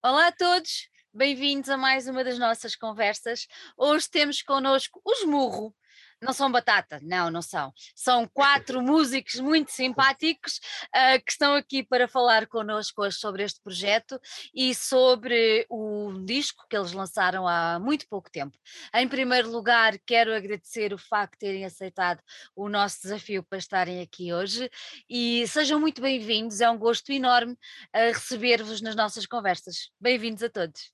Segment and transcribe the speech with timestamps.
[0.00, 3.48] Olá a todos, bem-vindos a mais uma das nossas conversas.
[3.76, 5.74] Hoje temos connosco os Murro.
[6.20, 7.72] Não são batata, não, não são.
[7.94, 13.60] São quatro músicos muito simpáticos uh, que estão aqui para falar connosco hoje sobre este
[13.62, 14.20] projeto
[14.52, 18.58] e sobre o disco que eles lançaram há muito pouco tempo.
[18.92, 22.20] Em primeiro lugar, quero agradecer o facto de terem aceitado
[22.56, 24.68] o nosso desafio para estarem aqui hoje
[25.08, 26.60] e sejam muito bem-vindos.
[26.60, 29.90] É um gosto enorme uh, receber-vos nas nossas conversas.
[30.00, 30.92] Bem-vindos a todos.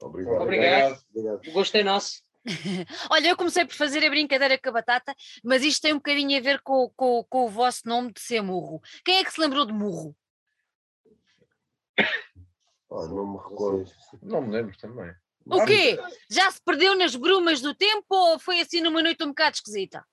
[0.00, 0.42] Obrigado.
[0.42, 1.00] Obrigado.
[1.12, 1.48] Obrigado.
[1.48, 2.29] O gosto é nosso.
[3.10, 6.38] Olha, eu comecei por fazer a brincadeira com a batata, mas isto tem um bocadinho
[6.38, 8.80] a ver com, com, com o vosso nome de ser murro.
[9.04, 10.16] Quem é que se lembrou de murro?
[12.92, 13.88] Oh, não me recordo.
[14.20, 15.14] Não me lembro também.
[15.46, 15.96] O quê?
[16.28, 20.04] Já se perdeu nas brumas do tempo ou foi assim numa noite um bocado esquisita?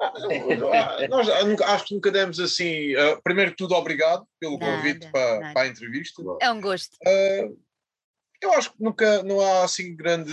[0.00, 2.96] Ah, ah nós acho que nunca demos assim.
[2.96, 6.22] Uh, primeiro de tudo, obrigado pelo nada, convite para, para, a entrevista.
[6.40, 6.96] É um gosto.
[7.06, 7.58] Uh,
[8.44, 10.32] eu acho que nunca não há assim grande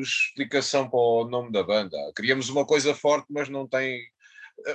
[0.00, 1.96] explicação para o nome da banda.
[2.16, 4.00] Queríamos uma coisa forte, mas não tem.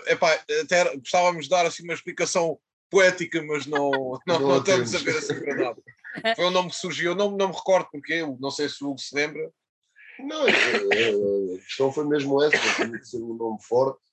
[0.07, 3.91] Epá, até gostávamos de dar assim uma explicação poética, mas não,
[4.27, 5.81] não, não, não estamos a ver assim para nada.
[6.35, 8.99] Foi um nome que surgiu, não, não me recordo porque, não sei se o Hugo
[8.99, 9.51] se lembra.
[10.19, 14.08] Não, a, a questão foi mesmo essa, tinha que ser um nome forte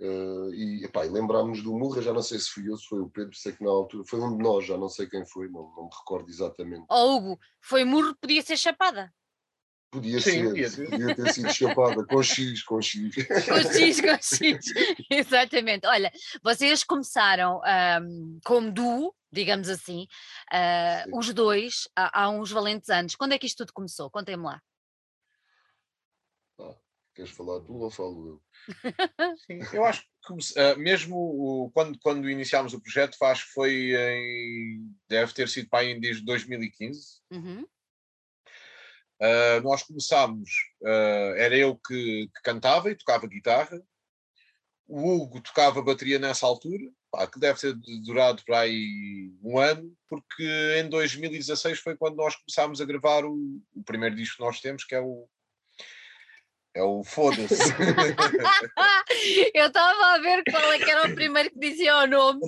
[0.00, 3.00] Uh, e, epá, e lembrámos do Murra, já não sei se fui eu, se foi
[3.00, 5.48] o Pedro, sei que na altura foi um de nós, já não sei quem foi,
[5.48, 6.86] não, não me recordo exatamente.
[6.88, 9.12] Oh, Hugo, foi Murro, podia ser Chapada.
[9.90, 13.14] Podia Sim, ser, podia, podia ter sido chapada, com X, com X.
[13.14, 14.58] Com X, com X,
[15.10, 15.86] exatamente.
[15.86, 17.62] Olha, vocês começaram
[18.02, 20.06] um, como duo, digamos assim,
[20.52, 23.16] uh, os dois, há, há, uns valentes anos.
[23.16, 24.10] Quando é que isto tudo começou?
[24.10, 24.60] Contem-me lá.
[27.18, 28.42] Ah, queres falar tu ou falo eu?
[29.46, 34.94] Sim, eu acho que uh, mesmo quando, quando iniciámos o projeto, acho que foi em.
[35.08, 37.20] deve ter sido para aí desde 2015.
[37.32, 37.66] Uhum.
[39.20, 40.48] Uh, nós começámos,
[40.80, 43.82] uh, era eu que, que, cantava e tocava guitarra,
[44.86, 47.74] o Hugo tocava bateria nessa altura, pá, que deve ter
[48.04, 50.44] durado para aí um ano, porque
[50.80, 54.84] em 2016 foi quando nós começámos a gravar o, o primeiro disco que nós temos,
[54.84, 55.28] que é o,
[56.74, 57.54] é o foda-se.
[59.54, 62.40] eu estava a ver qual é que era o primeiro que dizia o nome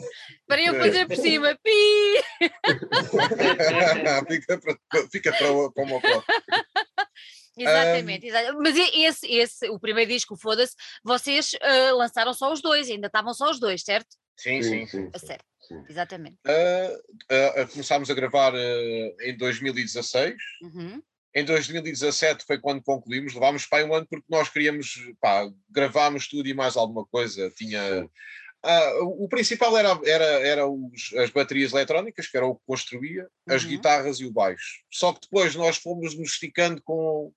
[0.47, 1.59] para eu fazer por cima.
[1.63, 2.23] Pi!
[4.29, 4.77] fica para,
[5.11, 6.25] fica para, para uma foto.
[7.57, 8.29] Exatamente, um...
[8.29, 13.09] exatamente, mas esse, esse, o primeiro disco, foda-se, vocês uh, lançaram só os dois, ainda
[13.09, 14.09] estavam só os dois, certo?
[14.37, 14.87] Sim, sim.
[14.87, 15.11] sim, sim.
[15.19, 15.45] Certo.
[15.89, 16.39] Exatamente.
[16.47, 20.35] Uh, uh, começámos a gravar em 2016.
[20.63, 21.03] Uhum.
[21.35, 26.49] Em 2017 foi quando concluímos, levámos para um ano porque nós queríamos, pá, gravámos tudo
[26.49, 27.51] e mais alguma coisa.
[27.51, 28.09] Tinha.
[28.63, 33.23] Uh, o principal era, era, era os, as baterias eletrónicas, que era o que construía,
[33.23, 33.55] uhum.
[33.55, 34.83] as guitarras e o baixo.
[34.91, 37.33] Só que depois nós fomos nos esticando com,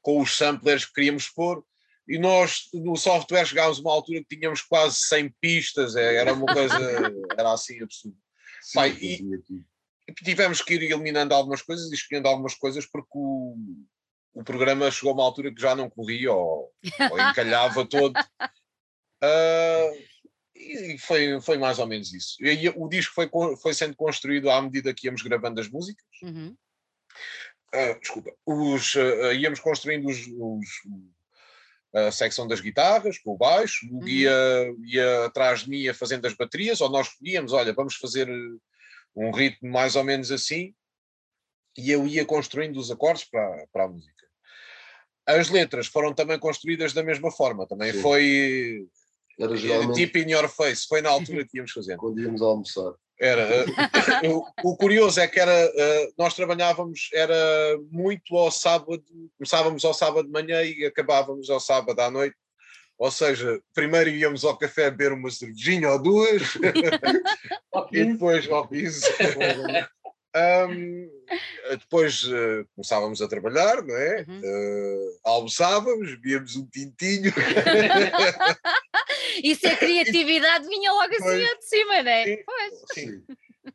[0.00, 1.62] com os samplers que queríamos pôr,
[2.08, 6.32] e nós no software chegámos a uma altura que tínhamos quase 100 pistas, é, era
[6.32, 6.76] uma coisa,
[7.36, 8.16] era assim absurdo.
[8.62, 9.20] Sim, Pai, e,
[10.14, 13.56] tivemos que ir eliminando algumas coisas e escolhendo algumas coisas porque o,
[14.34, 16.72] o programa chegou a uma altura que já não corria ou,
[17.10, 18.18] ou encalhava todo.
[19.22, 20.06] Uh,
[20.54, 22.36] e foi, foi mais ou menos isso.
[22.40, 23.30] E o disco foi,
[23.60, 26.04] foi sendo construído à medida que íamos gravando as músicas.
[26.22, 26.56] Uhum.
[27.74, 28.32] Uh, desculpa.
[28.44, 30.66] Os, uh, íamos construindo os, os,
[31.94, 34.84] a secção das guitarras, com o baixo, o guia uhum.
[34.84, 38.28] ia atrás de mim ia fazendo as baterias, ou nós escolhíamos, olha, vamos fazer
[39.16, 40.74] um ritmo mais ou menos assim,
[41.76, 44.14] e eu ia construindo os acordes para, para a música.
[45.26, 48.00] As letras foram também construídas da mesma forma, também Sim.
[48.00, 48.86] foi
[49.38, 49.94] era eh, geralmente...
[49.94, 51.98] tipo in your face, foi na altura que íamos fazendo.
[51.98, 52.94] Quando íamos almoçar.
[53.18, 59.02] Era, eh, o, o, curioso é que era, eh, nós trabalhávamos, era muito ao sábado,
[59.38, 62.36] começávamos ao sábado de manhã e acabávamos ao sábado à noite,
[62.98, 66.42] ou seja, primeiro íamos ao café beber uma cervejinha ou duas,
[67.92, 69.06] e depois ao piso.
[70.68, 71.10] um,
[71.70, 74.24] depois uh, começávamos a trabalhar, não é?
[74.28, 74.40] Uhum.
[74.40, 77.32] Uh, almoçávamos, bebíamos um tintinho.
[79.42, 82.24] Isso a criatividade vinha logo assim de cima, não é?
[82.24, 82.44] Sim,
[82.94, 83.22] sim.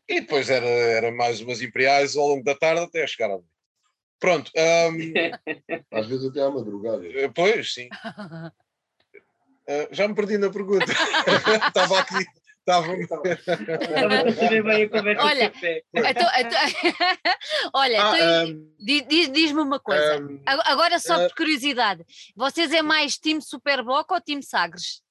[0.07, 3.47] E depois era, era mais umas imperiais ao longo da tarde até chegar à noite.
[4.19, 4.51] Pronto.
[4.55, 5.13] Um...
[5.91, 7.05] Às vezes até à madrugada.
[7.07, 7.89] Eh, pois, sim.
[9.71, 10.85] Uh, já me perdi na pergunta.
[11.67, 12.25] Estava aqui.
[12.59, 15.51] Estava a bem a conversa Olha,
[15.93, 16.59] então, então,
[17.73, 20.21] olha ah, um, diz-me diz uma coisa.
[20.21, 25.01] Um, Agora, só por curiosidade, vocês é mais time Superboc ou time Sagres?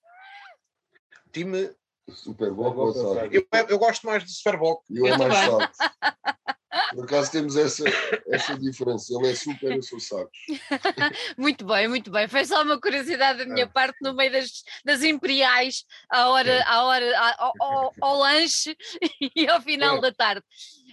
[1.32, 1.72] Time
[2.08, 3.32] Superboc ou Sagres?
[3.32, 4.84] Eu, eu gosto mais de Superboc.
[4.88, 5.76] Eu é mais Sagres.
[6.94, 7.84] Por acaso temos essa,
[8.28, 9.12] essa diferença.
[9.14, 10.38] Ele é super, eu sou sacos.
[11.36, 12.28] muito bem, muito bem.
[12.28, 13.68] Foi só uma curiosidade da minha é.
[13.68, 18.76] parte no meio das, das imperiais, à hora, à hora, ao, ao, ao lanche
[19.34, 20.00] e ao final é.
[20.00, 20.44] da tarde.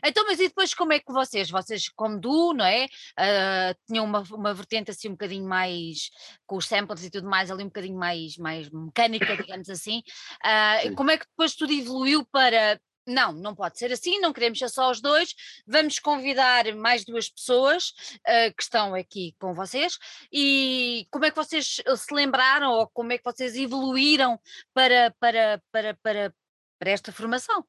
[0.03, 2.85] Então, mas e depois como é que vocês, vocês como Du, não é?
[2.85, 6.09] Uh, tinham uma, uma vertente assim um bocadinho mais,
[6.45, 10.01] com os samples e tudo mais, ali um bocadinho mais, mais mecânica, digamos assim.
[10.44, 14.59] Uh, como é que depois tudo evoluiu para, não, não pode ser assim, não queremos
[14.59, 15.33] ser só os dois,
[15.65, 17.89] vamos convidar mais duas pessoas
[18.19, 19.98] uh, que estão aqui com vocês
[20.31, 24.39] e como é que vocês se lembraram ou como é que vocês evoluíram
[24.74, 26.33] para, para, para, para,
[26.77, 27.65] para esta formação?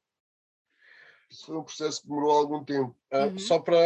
[1.31, 2.97] Isso foi um processo que demorou algum tempo.
[3.13, 3.39] Ah, uhum.
[3.39, 3.77] só, para,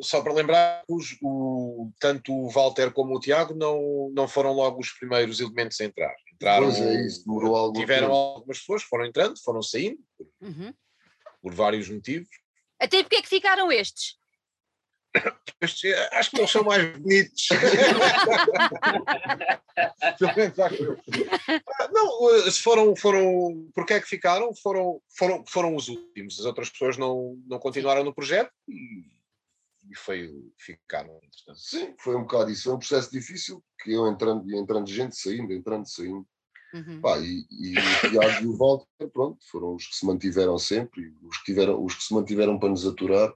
[0.00, 4.80] só para lembrar, os, o, tanto o Walter como o Tiago não, não foram logo
[4.80, 6.14] os primeiros elementos a entrar.
[6.34, 8.18] Entraram, pois é, isso demorou algum tiveram tempo.
[8.18, 9.98] algumas pessoas, foram entrando, foram saindo,
[10.40, 10.74] uhum.
[11.40, 12.28] Por vários motivos.
[12.80, 14.18] Até porque é que ficaram estes?
[16.12, 17.48] Acho que eles são mais bonitos.
[21.92, 23.68] não, se foram, foram.
[23.74, 24.54] Porque é que ficaram?
[24.54, 26.38] Foram, foram, foram os últimos.
[26.38, 29.02] As outras pessoas não, não continuaram no projeto e,
[29.90, 31.18] e foi, ficaram.
[31.54, 32.64] Sim, foi um bocado isso.
[32.64, 36.24] Foi um processo difícil que eu entrando, entrando gente, saindo, entrando, saindo.
[36.74, 37.00] Uhum.
[37.00, 41.14] Pá, e, e, o Tiago e o Walter, pronto, foram os que se mantiveram sempre,
[41.22, 43.32] os que, tiveram, os que se mantiveram para nos aturar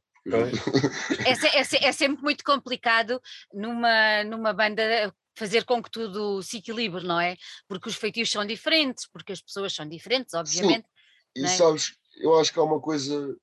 [1.26, 3.20] é, é, é, sempre muito complicado
[3.52, 7.37] numa, numa banda fazer com que tudo se equilibre, não é?
[7.67, 10.84] Porque os feitios são diferentes, porque as pessoas são diferentes, obviamente.
[10.84, 11.43] Sim.
[11.43, 11.49] E é?
[11.49, 13.37] sabes, eu acho que há uma coisa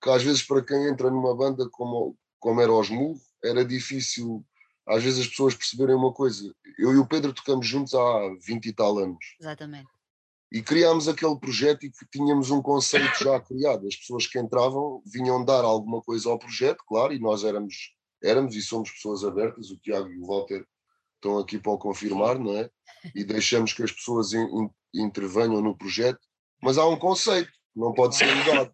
[0.00, 4.44] que às vezes para quem entra numa banda como, como era os Murro, era difícil
[4.86, 6.54] às vezes as pessoas perceberem uma coisa.
[6.78, 9.24] Eu e o Pedro tocamos juntos há 20 e tal anos.
[9.40, 9.88] Exatamente
[10.54, 13.88] e criámos aquele projeto e que tínhamos um conceito já criado.
[13.88, 17.92] As pessoas que entravam vinham dar alguma coisa ao projeto, claro, e nós éramos,
[18.22, 20.64] éramos e somos pessoas abertas, o Tiago e o Walter
[21.16, 22.70] estão aqui para o confirmar, não é?
[23.16, 26.20] E deixamos que as pessoas in, in, intervenham no projeto,
[26.62, 28.70] mas há um conceito, não pode ser mudado.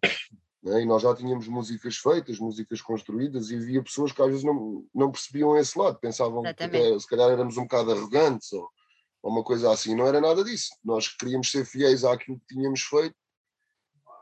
[0.65, 0.81] É?
[0.81, 4.85] E nós já tínhamos músicas feitas, músicas construídas, e havia pessoas que às vezes não,
[4.93, 6.79] não percebiam esse lado, pensavam Exatamente.
[6.79, 8.69] que até, se calhar éramos um bocado arrogantes ou
[9.21, 9.95] ou uma coisa assim.
[9.95, 10.71] Não era nada disso.
[10.83, 13.15] Nós queríamos ser fiéis àquilo que tínhamos feito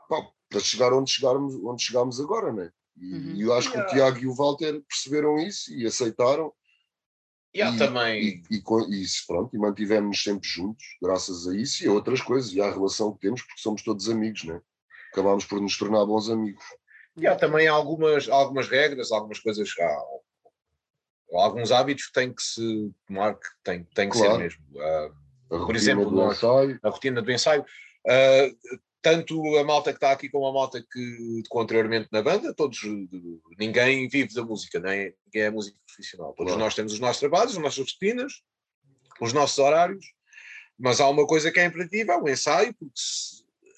[0.08, 2.70] pá, para chegar onde, chegarmos, onde chegámos agora, né?
[2.96, 3.34] E, uhum.
[3.34, 6.52] e eu acho que o Tiago e o Walter perceberam isso e aceitaram.
[7.54, 8.22] Yeah, e, também.
[8.22, 12.52] E, e, e, pronto, e mantivemos-nos sempre juntos, graças a isso e a outras coisas,
[12.52, 14.60] e à relação que temos, porque somos todos amigos, né?
[15.12, 16.64] Acabámos por nos tornar bons amigos.
[17.16, 20.02] E há também algumas, algumas regras, algumas coisas, há,
[21.32, 24.34] alguns hábitos que têm que se tomar, que têm, têm que claro.
[24.34, 24.64] ser mesmo.
[25.50, 27.64] Uh, por exemplo, nós, a rotina do ensaio.
[28.06, 32.54] Uh, tanto a malta que está aqui como a malta que tocou anteriormente na banda,
[32.54, 32.80] todos,
[33.58, 36.34] ninguém vive da música, nem ninguém é músico profissional.
[36.34, 36.64] Todos claro.
[36.64, 38.42] nós temos os nossos trabalhos, as nossas rotinas,
[39.20, 40.04] os nossos horários,
[40.78, 42.92] mas há uma coisa que é imperativa, é o ensaio, porque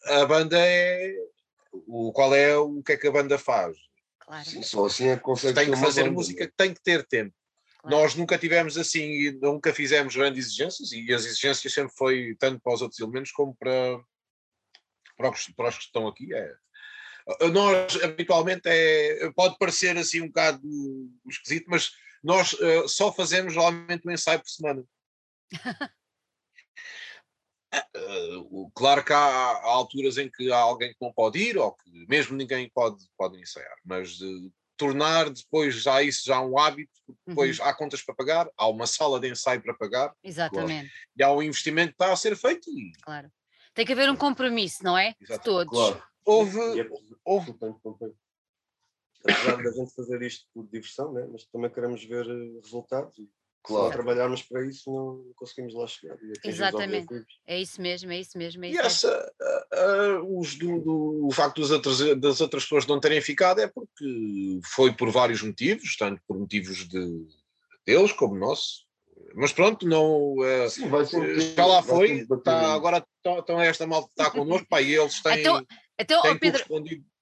[0.07, 1.15] a banda é
[1.73, 3.77] o qual é o que é que a banda faz.
[4.21, 4.45] Claro.
[4.45, 6.15] Sim, só assim é que consegue tem que fazer banda.
[6.15, 7.35] música, tem que ter tempo.
[7.85, 12.75] Nós nunca tivemos assim, nunca fizemos grandes exigências e as exigências sempre foi tanto para
[12.75, 14.01] os outros elementos como para,
[15.17, 16.33] para, os, para os que estão aqui.
[16.33, 16.55] É,
[17.53, 20.63] nós habitualmente é, pode parecer assim um bocado
[21.29, 21.91] esquisito, mas
[22.23, 24.85] nós uh, só fazemos normalmente um ensaio por semana.
[27.75, 31.73] Uh, claro que há, há, alturas em que há alguém que não pode ir, ou
[31.73, 36.93] que mesmo ninguém pode, pode ensaiar, mas uh, tornar depois já isso já um hábito,
[37.27, 37.65] depois uhum.
[37.65, 40.15] há contas para pagar, há uma sala de ensaio para pagar.
[40.23, 40.89] Exatamente.
[40.89, 41.11] Claro.
[41.17, 42.69] E há um investimento que está a ser feito.
[42.71, 42.93] E...
[43.03, 43.31] Claro.
[43.75, 45.15] Tem que haver um compromisso, não é?
[45.21, 45.73] De todos.
[45.73, 46.03] Claro.
[46.25, 46.81] Houve.
[46.81, 46.89] É,
[47.25, 47.55] houve...
[49.25, 51.27] Apesar da gente fazer isto por diversão, né?
[51.31, 52.27] mas também queremos ver
[52.61, 53.17] resultados
[53.65, 53.87] Claro.
[53.87, 56.17] Se trabalharmos para isso, não conseguimos lá chegar.
[56.45, 57.07] Exatamente.
[57.47, 58.65] É isso mesmo, é isso mesmo.
[58.65, 62.65] É isso e essa, uh, uh, os do, do, o facto das outras, das outras
[62.65, 67.27] pessoas não terem ficado é porque foi por vários motivos, tanto por motivos de
[67.87, 68.85] deles como nosso.
[69.35, 70.35] Mas pronto, não.
[70.35, 74.83] Uh, Sim, vai ser, já lá foi, tá, agora estão esta malta está connosco, pá,
[74.83, 75.41] e eles têm.
[75.41, 75.67] Então,
[75.97, 76.65] então têm Pedro,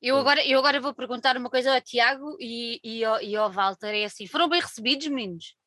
[0.01, 3.53] eu agora, eu agora vou perguntar uma coisa ao Tiago e, e, ao, e ao
[3.53, 5.60] Walter: é assim, foram bem recebidos, meninos?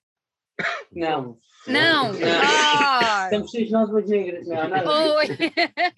[0.92, 1.38] Não.
[1.68, 2.14] Não!
[2.14, 2.20] não.
[2.44, 3.24] Ah.
[3.26, 4.48] Estamos cheios de nós negras.
[4.48, 5.16] Não, nada.
[5.16, 5.28] Oi!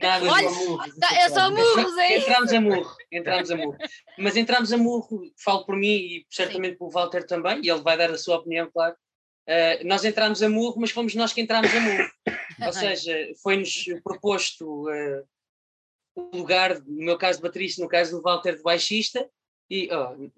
[0.01, 3.77] Nada Olha, murros, tá, é só murros, é Entramos a murro, entramos a murro.
[4.17, 7.97] Mas entramos a murro, falo por mim e certamente pelo Walter também, e ele vai
[7.97, 8.95] dar a sua opinião, claro.
[9.47, 12.09] Uh, nós entramos a murro, mas fomos nós que entramos a murro.
[12.65, 15.23] Ou seja, foi-nos proposto uh,
[16.15, 19.27] o lugar, no meu caso de baterista, no caso do Walter de baixista,
[19.69, 20.29] e oh, é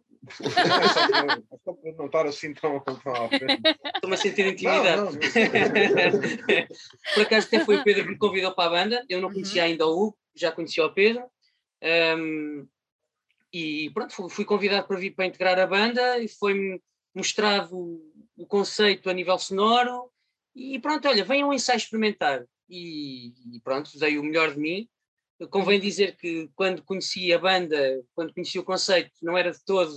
[1.64, 3.62] só para não estar assim tão, tão à frente.
[3.96, 5.18] Estou-me a sentir intimidado.
[7.14, 9.64] Por acaso até foi o Pedro que me convidou para a banda, eu não conhecia
[9.64, 9.70] uhum.
[9.70, 11.24] ainda o Hugo, já conhecia o Pedro.
[12.18, 12.68] Um,
[13.54, 16.82] e pronto, fui convidado para vir para integrar a banda e foi-me
[17.14, 18.00] mostrado
[18.36, 20.12] o conceito a nível sonoro
[20.56, 24.90] e pronto, olha, venham um ensaio experimentar e, e pronto, dei o melhor de mim.
[25.50, 29.94] Convém dizer que quando conheci a banda, quando conheci o conceito, não era de todo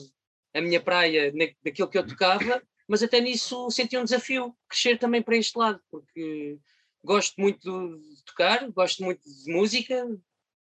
[0.54, 1.32] a minha praia
[1.64, 5.80] daquilo que eu tocava, mas até nisso senti um desafio, crescer também para este lado,
[5.90, 6.58] porque
[7.04, 10.06] gosto muito de tocar, gosto muito de música,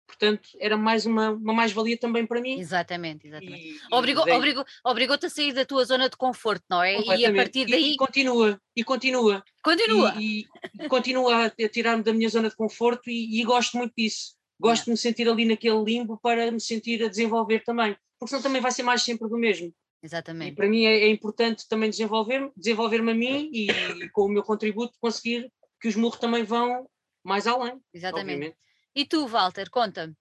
[0.06, 2.58] portanto era mais uma, uma mais-valia também para mim.
[2.58, 3.80] Exatamente, exatamente.
[3.90, 7.00] Obrigou-te obrigou, obrigou a sair da tua zona de conforto, não é?
[7.00, 7.90] E a partir daí.
[7.90, 9.44] E, e continua, e continua.
[9.62, 10.14] Continua.
[10.18, 10.46] E,
[10.80, 14.36] e continua a tirar-me da minha zona de conforto e, e gosto muito disso.
[14.64, 18.42] Gosto de me sentir ali naquele limbo para me sentir a desenvolver também, porque senão
[18.42, 19.74] também vai ser mais sempre do mesmo.
[20.02, 20.52] Exatamente.
[20.52, 24.28] E para mim é, é importante também desenvolver-me, desenvolver-me a mim e, e, com o
[24.28, 26.88] meu contributo conseguir que os murros também vão
[27.22, 27.78] mais além.
[27.92, 28.34] Exatamente.
[28.34, 28.56] Obviamente.
[28.94, 30.14] E tu, Walter, conta-me.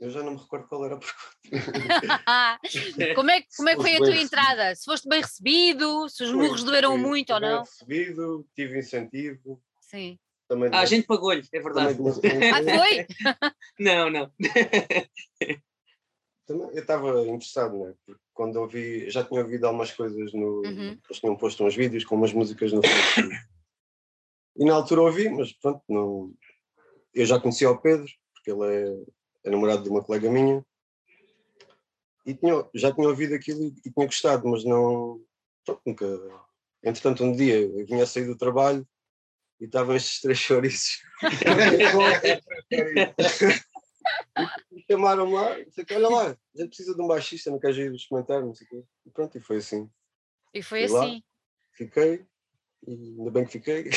[0.00, 3.14] Eu já não me recordo qual era a pergunta.
[3.14, 4.74] como, é, como é que foi a tua entrada?
[4.76, 7.62] Se foste bem recebido, se os murros doeram muito ou não?
[7.62, 9.60] Bem recebido, tive incentivo.
[9.80, 10.18] Sim.
[10.48, 11.98] Também ah, a gente pagou-lhe, é verdade.
[12.00, 13.06] ah, foi?
[13.78, 14.32] não, não.
[16.46, 17.94] Também, eu estava interessado, né?
[18.06, 20.62] Porque quando ouvi, já tinha ouvido algumas coisas no.
[20.64, 20.98] Uhum.
[21.04, 23.36] Eles tinham posto uns vídeos com umas músicas no Facebook.
[24.56, 26.32] e na altura ouvi, mas pronto, não.
[27.12, 28.96] Eu já conhecia o Pedro, porque ele é,
[29.44, 30.64] é namorado de uma colega minha.
[32.24, 35.20] E tinha, já tinha ouvido aquilo e, e tinha gostado, mas não.
[35.66, 36.06] Pronto, nunca.
[36.82, 38.88] Entretanto, um dia eu vinha a sair do trabalho
[39.60, 41.02] e estavam estes três chouriços.
[44.72, 47.76] e chamaram-me lá, sei que, olha lá, a gente precisa de um baixista, não queres
[47.76, 48.84] ir experimentar, não sei o quê.
[49.06, 49.90] E pronto, e foi assim.
[50.54, 50.94] E foi assim.
[50.94, 51.20] Lá,
[51.72, 52.26] fiquei,
[52.86, 53.90] e ainda bem que fiquei.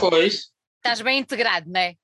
[0.00, 0.52] pois.
[0.78, 1.96] Estás bem integrado, não é?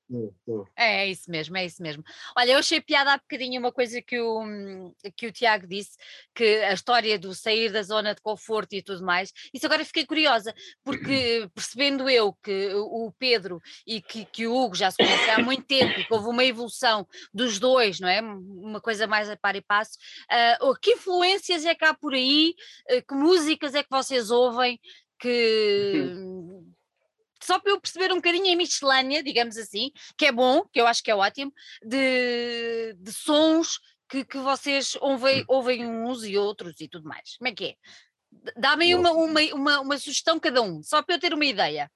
[0.76, 2.02] É, é isso mesmo, é isso mesmo.
[2.36, 5.96] Olha, eu achei piada há bocadinho uma coisa que o, que o Tiago disse,
[6.34, 10.04] que a história do sair da zona de conforto e tudo mais, isso agora fiquei
[10.04, 10.52] curiosa,
[10.82, 15.38] porque percebendo eu que o Pedro e que, que o Hugo já se conhecem há
[15.38, 18.20] muito tempo e que houve uma evolução dos dois, não é?
[18.20, 19.96] Uma coisa mais a par e passo,
[20.60, 22.54] uh, que influências é que há por aí,
[22.90, 24.78] uh, que músicas é que vocês ouvem
[25.18, 26.12] que
[27.44, 30.86] só para eu perceber um bocadinho a miscelânea, digamos assim, que é bom, que eu
[30.86, 35.44] acho que é ótimo, de, de sons que, que vocês ouvem, hum.
[35.48, 37.36] ouvem uns e outros e tudo mais.
[37.36, 37.74] Como é que é?
[38.56, 41.90] Dá-me uma, uma, uma, uma sugestão cada um, só para eu ter uma ideia.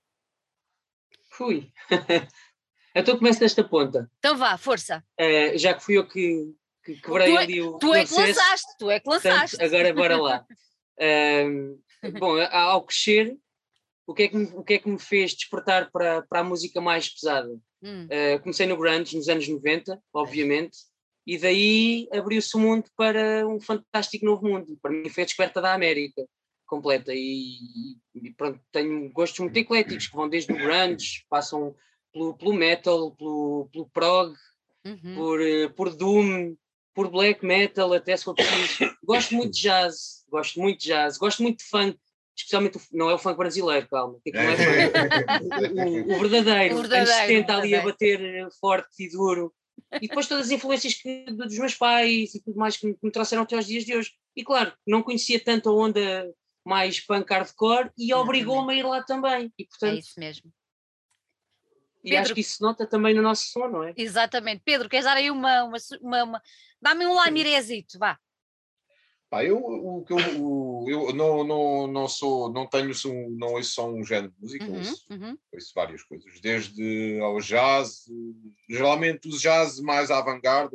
[1.31, 1.73] Fui.
[2.95, 4.11] então começo desta ponta.
[4.19, 5.05] Então vá, força.
[5.21, 7.79] Uh, já que fui eu que, que quebrei tu é, ali o.
[7.79, 9.57] Tu é que lançaste, tu é que lançaste.
[9.57, 10.47] Portanto, agora bora lá.
[11.01, 11.81] Uh,
[12.19, 13.39] bom, ao crescer,
[14.09, 16.45] o que é que me, o que é que me fez despertar para, para a
[16.45, 17.55] música mais pesada?
[17.83, 18.07] Hum.
[18.07, 20.79] Uh, comecei no grunge nos anos 90, obviamente,
[21.27, 24.79] e daí abriu-se o mundo para um fantástico novo mundo.
[24.81, 26.27] Para mim foi a descoberta da América
[26.67, 27.59] completa e,
[28.15, 31.75] e pronto, tenho gostos muito ecléticos que vão desde o grunge, passam
[32.11, 34.35] pelo, pelo metal, pelo, pelo prog,
[34.87, 35.15] uhum.
[35.15, 36.57] por, eh, por doom,
[36.95, 38.91] por black metal, até se for preciso.
[39.05, 41.99] Gosto muito de jazz, gosto muito de jazz, gosto muito de funk
[42.39, 44.53] especialmente o, não é o funk brasileiro, calma, que não é
[46.07, 49.53] o, o, verdadeiro, o verdadeiro, anos 70 ali a bater forte e duro.
[50.01, 53.05] E depois todas as influências que, dos meus pais e tudo mais que me, que
[53.05, 54.13] me trouxeram até aos dias de hoje.
[54.37, 56.33] E claro, não conhecia tanto a onda
[56.65, 59.53] mais punk hardcore e obrigou-me a ir lá também.
[59.59, 60.53] E, portanto, é isso mesmo.
[62.05, 63.93] E Pedro, acho que isso nota também no nosso som, não é?
[63.97, 64.63] Exatamente.
[64.65, 65.65] Pedro, queres dar aí uma.
[65.65, 66.43] uma, uma, uma...
[66.81, 68.19] Dá-me um lamirezito, vá.
[69.31, 72.93] Pá, eu, o, eu, eu não, não, não sou, não tenho,
[73.37, 75.39] não ouço só um género de música, uhum, ouço, uhum.
[75.53, 78.07] ouço várias coisas, desde ao jazz,
[78.71, 80.75] geralmente os jazz mais avant-garde.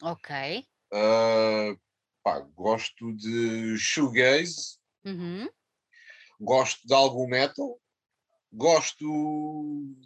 [0.00, 0.64] Ok.
[0.92, 1.76] Uh,
[2.22, 5.48] pá, gosto de shoegaze, uhum.
[6.40, 7.80] gosto de algum metal,
[8.52, 9.04] gosto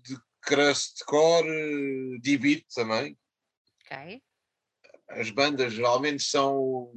[0.03, 3.19] de crustcore, de beat também.
[3.85, 4.23] Ok.
[5.11, 6.93] As bandas geralmente são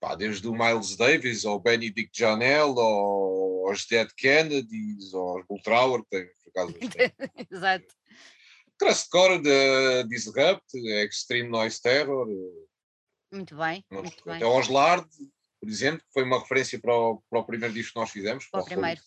[0.00, 6.02] pá, desde o Miles Davis ao Benedict Janel ou aos Dead Kennedys ou aos Bulltrower,
[6.02, 6.74] que tem por acaso.
[7.50, 7.86] Exato.
[8.78, 12.26] Crustcore de Disrupt, Extreme Noise Terror.
[13.32, 13.84] Muito bem.
[13.90, 14.42] Muito bem.
[14.42, 15.08] Aos Lard,
[15.60, 18.46] por exemplo, que foi uma referência para o, para o primeiro disco que nós fizemos.
[18.50, 19.00] Para o primeiro.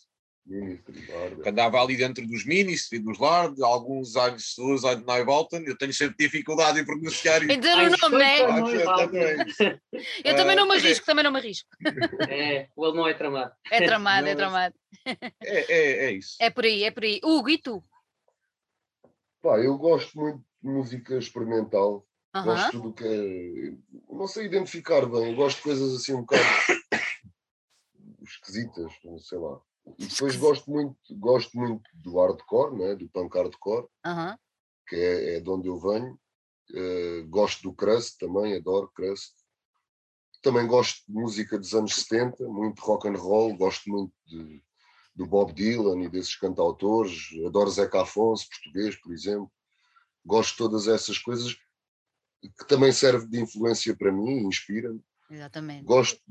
[0.50, 5.63] Que andava ali dentro dos Ministry, dos Lard, alguns anos de Nijvalten.
[5.63, 7.51] Eu tenho sempre dificuldade em pronunciar isso.
[7.51, 8.39] Em dizer o nome, né?
[10.25, 11.70] Eu também não me ah, arrisco, também não me arrisco.
[12.29, 13.51] É, o ele não é tramado.
[13.72, 14.75] É tramado, é tramado.
[15.06, 16.36] É, é, é isso.
[16.39, 17.20] É por aí, é por aí.
[17.24, 17.84] Hugo, e tu?
[19.41, 22.06] Pá, eu gosto muito de música experimental.
[22.36, 22.44] Uh -huh.
[22.44, 24.13] Gosto do que é.
[24.13, 26.44] Não sei identificar bem, eu gosto de coisas assim um bocado
[28.24, 28.91] esquisitas,
[29.22, 29.60] sei lá.
[29.98, 32.96] E depois gosto muito, gosto muito do hardcore, né?
[32.96, 33.88] do punk hardcore,
[34.88, 36.19] que é, é de onde eu venho.
[36.72, 39.34] Uh, gosto do crust também, adoro crust.
[40.41, 44.63] Também gosto de música dos anos 70, muito rock and roll, gosto muito de,
[45.15, 49.51] do Bob Dylan e desses cantautores, adoro Zeca Afonso, português, por exemplo.
[50.25, 51.58] Gosto de todas essas coisas
[52.41, 55.03] que também serve de influência para mim, inspira-me.
[55.29, 55.86] Exatamente.
[55.86, 56.22] Gosto,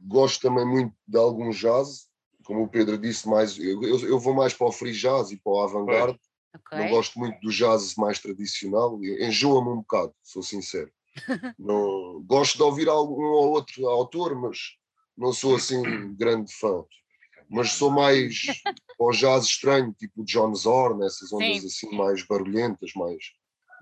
[0.00, 2.08] gosto também muito de algum jazz,
[2.44, 5.52] como o Pedro disse, mais, eu, eu vou mais para o free jazz e para
[5.52, 6.18] o avant-garde.
[6.54, 6.78] Okay.
[6.78, 10.90] Não gosto muito do jazz mais tradicional, enjoa-me um bocado, sou sincero.
[11.58, 14.76] não, gosto de ouvir algum ou outro autor, mas
[15.16, 16.84] não sou assim grande fã.
[17.50, 18.42] Mas sou mais
[18.96, 21.66] para o jazz estranho, tipo John Zorn, essas ondas Sim.
[21.66, 23.32] assim mais barulhentas, mais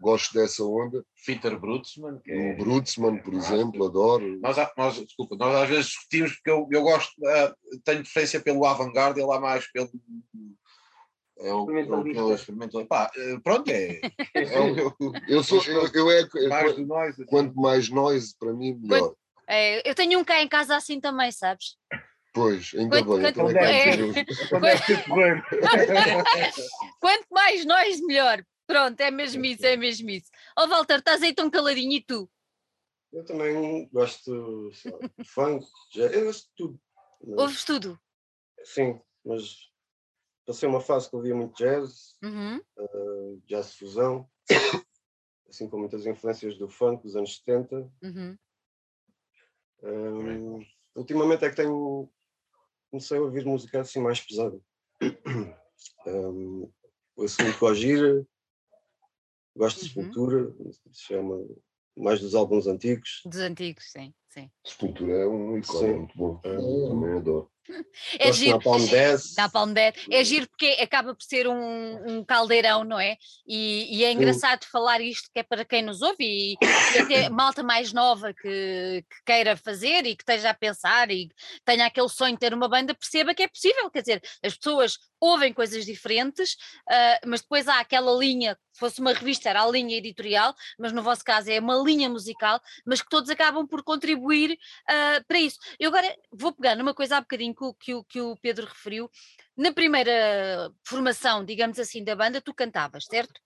[0.03, 1.05] gosto dessa onda.
[1.25, 2.19] Peter Brutzmann.
[2.19, 2.53] Que é...
[2.53, 4.39] O Brutzmann, por exemplo, adoro.
[4.41, 8.67] Nós, nós, desculpa, nós às vezes discutimos porque eu, eu gosto, uh, tenho preferência pelo
[8.67, 9.89] avant-garde, ele lá mais pelo.
[11.39, 12.87] É o, o experimental.
[12.87, 14.01] Pá, eh, pronto, é.
[14.35, 14.95] é o,
[15.27, 17.25] eu, sou, eu, eu é, é mais quanto, noise, assim.
[17.25, 19.15] quanto mais noise, para mim, melhor.
[19.49, 21.77] É, eu tenho um cá em casa assim também, sabes?
[22.33, 23.33] Pois, ainda quanto, bem.
[23.33, 23.97] Quanto, é,
[27.01, 28.43] quanto mais nós, melhor.
[28.73, 30.31] Pronto, é mesmo isso, é mesmo isso.
[30.57, 32.27] Ó oh, Walter, estás aí tão caladinho e tu?
[33.13, 36.81] Eu também gosto de funk, eu gosto de tudo.
[37.23, 37.39] Mas...
[37.39, 38.01] Ouves tudo?
[38.65, 39.71] Sim, mas
[40.47, 42.63] passei uma fase que ouvia muito jazz, uhum.
[42.79, 44.27] uh, jazz fusão,
[45.47, 47.93] assim com muitas influências do funk dos anos 70.
[48.03, 48.39] Uhum.
[49.83, 52.11] Um, ultimamente é que tenho
[52.91, 54.59] comecei a ouvir música assim mais pesada.
[56.07, 56.73] Um,
[57.15, 58.27] ouço muito Gojira,
[59.57, 60.05] Gosto de uhum.
[60.05, 60.55] Sepultura,
[60.91, 61.45] se chama
[61.97, 63.21] mais dos álbuns antigos.
[63.27, 64.51] Dos antigos, sim, sim.
[64.65, 66.41] Sepultura é um ícone muito bom.
[66.43, 66.57] É.
[66.57, 67.52] Também adoro.
[68.19, 68.57] É Gosto giro.
[68.59, 69.35] Napalm 10.
[69.37, 69.95] Napalm 10.
[70.11, 73.17] É giro porque acaba por ser um, um caldeirão, não é?
[73.47, 77.29] E, e é engraçado falar isto que é para quem nos ouve e, e até
[77.31, 81.29] malta mais nova que, que, queira fazer e que esteja a pensar e
[81.65, 83.91] tenha aquele sonho de ter uma banda, perceba que é possível.
[83.91, 86.55] Quer dizer, as pessoas ouvem coisas diferentes,
[86.91, 90.91] uh, mas depois há aquela linha, se fosse uma revista era a linha editorial, mas
[90.91, 95.39] no vosso caso é uma linha musical, mas que todos acabam por contribuir uh, para
[95.39, 95.59] isso.
[95.79, 99.11] Eu agora vou pegar numa coisa há bocadinho que, o, que o Pedro referiu.
[99.57, 103.39] Na primeira formação, digamos assim, da banda, tu cantavas, certo?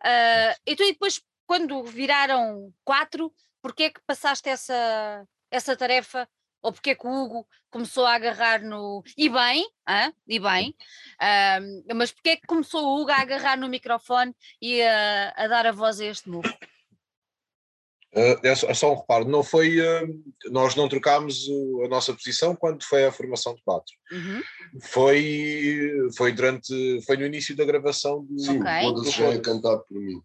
[0.00, 6.28] Uh, então, e depois, quando viraram quatro, porquê é que passaste essa, essa tarefa
[6.62, 9.02] ou porque é que o Hugo começou a agarrar no.
[9.16, 10.14] E bem, hein?
[10.28, 10.76] e bem,
[11.20, 15.48] uh, mas porque é que começou o Hugo a agarrar no microfone e a, a
[15.48, 16.48] dar a voz a este novo?
[18.14, 21.48] Uh, é, só, é só um reparo, não foi, uh, nós não trocámos
[21.82, 23.94] a nossa posição quando foi a formação de quatro.
[24.12, 24.42] Uhum.
[24.82, 28.38] Foi, foi durante, foi no início da gravação do.
[28.38, 28.82] Sim, okay.
[28.82, 30.20] quando já é cantado por mim.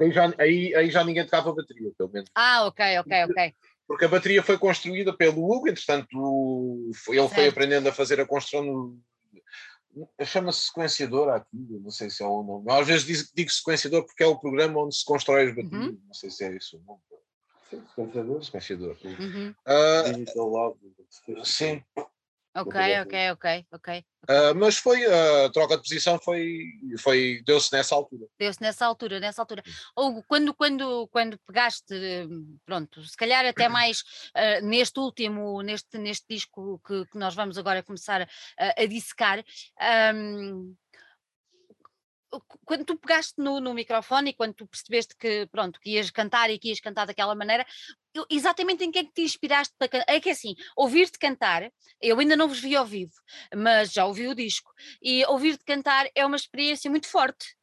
[0.00, 2.30] Aí já, aí, aí já ninguém tocava a bateria, pelo menos.
[2.34, 3.54] Ah, ok, ok, ok.
[3.86, 6.08] Porque a bateria foi construída pelo Hugo, entretanto
[7.08, 7.34] ele certo.
[7.34, 8.96] foi aprendendo a fazer a construção
[10.24, 12.70] chama-se sequenciador aqui, não sei se é o nome.
[12.70, 16.00] Às vezes digo, digo sequenciador porque é o programa onde se constrói as baterias, uhum.
[16.06, 17.00] não sei se é isso o nome.
[17.70, 18.44] Sim, sequenciador.
[18.44, 18.96] Sequenciador.
[19.04, 19.54] Uhum.
[19.66, 21.82] Uh, sim,
[22.54, 24.04] Ok, ok, ok, ok.
[24.28, 26.64] Uh, mas foi a troca de posição foi,
[26.98, 28.26] foi deu-se nessa altura.
[28.38, 29.62] Deu-se nessa altura, nessa altura.
[29.96, 31.94] Ou quando, quando, quando pegaste,
[32.64, 34.00] pronto, se calhar até mais
[34.36, 39.42] uh, neste último, neste, neste disco que, que nós vamos agora começar a, a dissecar,
[40.14, 40.74] um,
[42.64, 46.50] quando tu pegaste no, no, microfone e quando tu percebeste que, pronto, que ias cantar
[46.50, 47.66] e que ias cantar daquela maneira,
[48.14, 50.12] eu, exatamente em que é que te inspiraste para cantar?
[50.12, 53.12] É que assim, ouvir-te cantar, eu ainda não vos vi ao vivo,
[53.54, 57.54] mas já ouvi o disco, e ouvir-te cantar é uma experiência muito forte,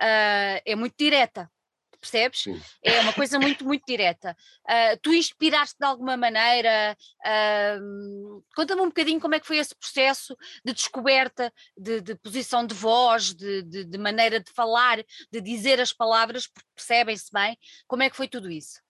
[0.00, 1.50] uh, é muito direta
[2.02, 2.42] percebes?
[2.42, 2.60] Sim.
[2.82, 4.36] É uma coisa muito, muito direta.
[4.64, 6.96] Uh, tu inspiraste de alguma maneira?
[7.24, 12.66] Uh, Conta-me um bocadinho como é que foi esse processo de descoberta de, de posição
[12.66, 14.98] de voz, de, de, de, maneira de falar,
[15.30, 17.56] de dizer as palavras, porque percebem-se bem.
[17.86, 18.80] Como é que foi tudo isso?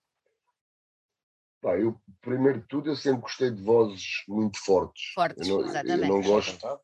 [1.61, 5.13] Pá, eu, primeiro de tudo, eu sempre gostei de vozes muito fortes.
[5.15, 6.09] Fortes, eu não, exatamente.
[6.09, 6.81] Eu não gosto,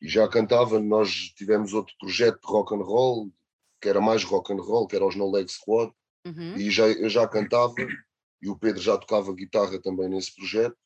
[0.00, 3.32] E já cantava, nós tivemos outro projeto de rock and roll,
[3.80, 5.92] que era mais rock and roll, que era os No Leg Squad,
[6.26, 6.56] uhum.
[6.56, 7.74] e já, eu já cantava,
[8.42, 10.76] e o Pedro já tocava guitarra também nesse projeto,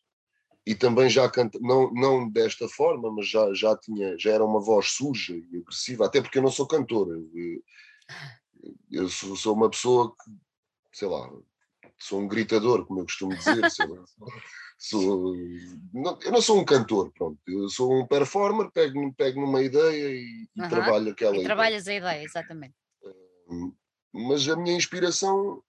[0.65, 4.61] e também já canta, não, não desta forma, mas já, já tinha, já era uma
[4.61, 7.63] voz suja e agressiva, até porque eu não sou cantor, eu,
[8.91, 10.31] eu sou, sou, uma pessoa que,
[10.93, 11.29] sei lá,
[11.99, 14.05] sou um gritador, como eu costumo dizer, sei lá,
[14.79, 15.35] sou,
[15.93, 20.11] não, eu não sou um cantor, pronto, eu sou um performer, pego, pego numa ideia
[20.11, 21.47] e, e trabalho aquela e ideia.
[21.47, 22.75] trabalhas a ideia, exatamente.
[24.13, 25.63] Mas a minha inspiração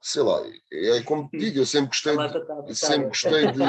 [0.00, 0.40] sei lá,
[0.72, 3.62] é como te digo, eu sempre gostei de, sempre gostei de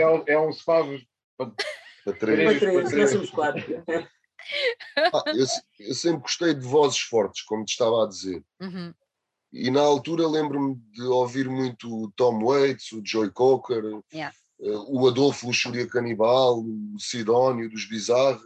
[0.00, 1.04] é, um, é uns favos
[1.36, 1.52] para,
[2.14, 3.84] três, para três, somos quatro.
[4.96, 5.44] Ah, eu,
[5.80, 8.44] eu, sempre gostei de vozes fortes, como te estava a dizer.
[8.60, 8.94] Uhum.
[9.52, 14.32] E na altura lembro-me de ouvir muito o Tom Waits, o Joy Cocker, yeah.
[14.60, 18.40] uh, o Adolfo Luxúria Canibal, o Sidónio dos Bizarra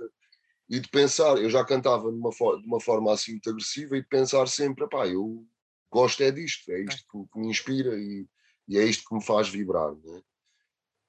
[0.70, 4.06] e de pensar, eu já cantava numa de uma forma assim muito agressiva e de
[4.06, 5.44] pensar sempre, pá, eu
[5.90, 8.24] gosto é disto, é isto que, que me inspira e,
[8.68, 10.22] e, é isto que me faz vibrar, né?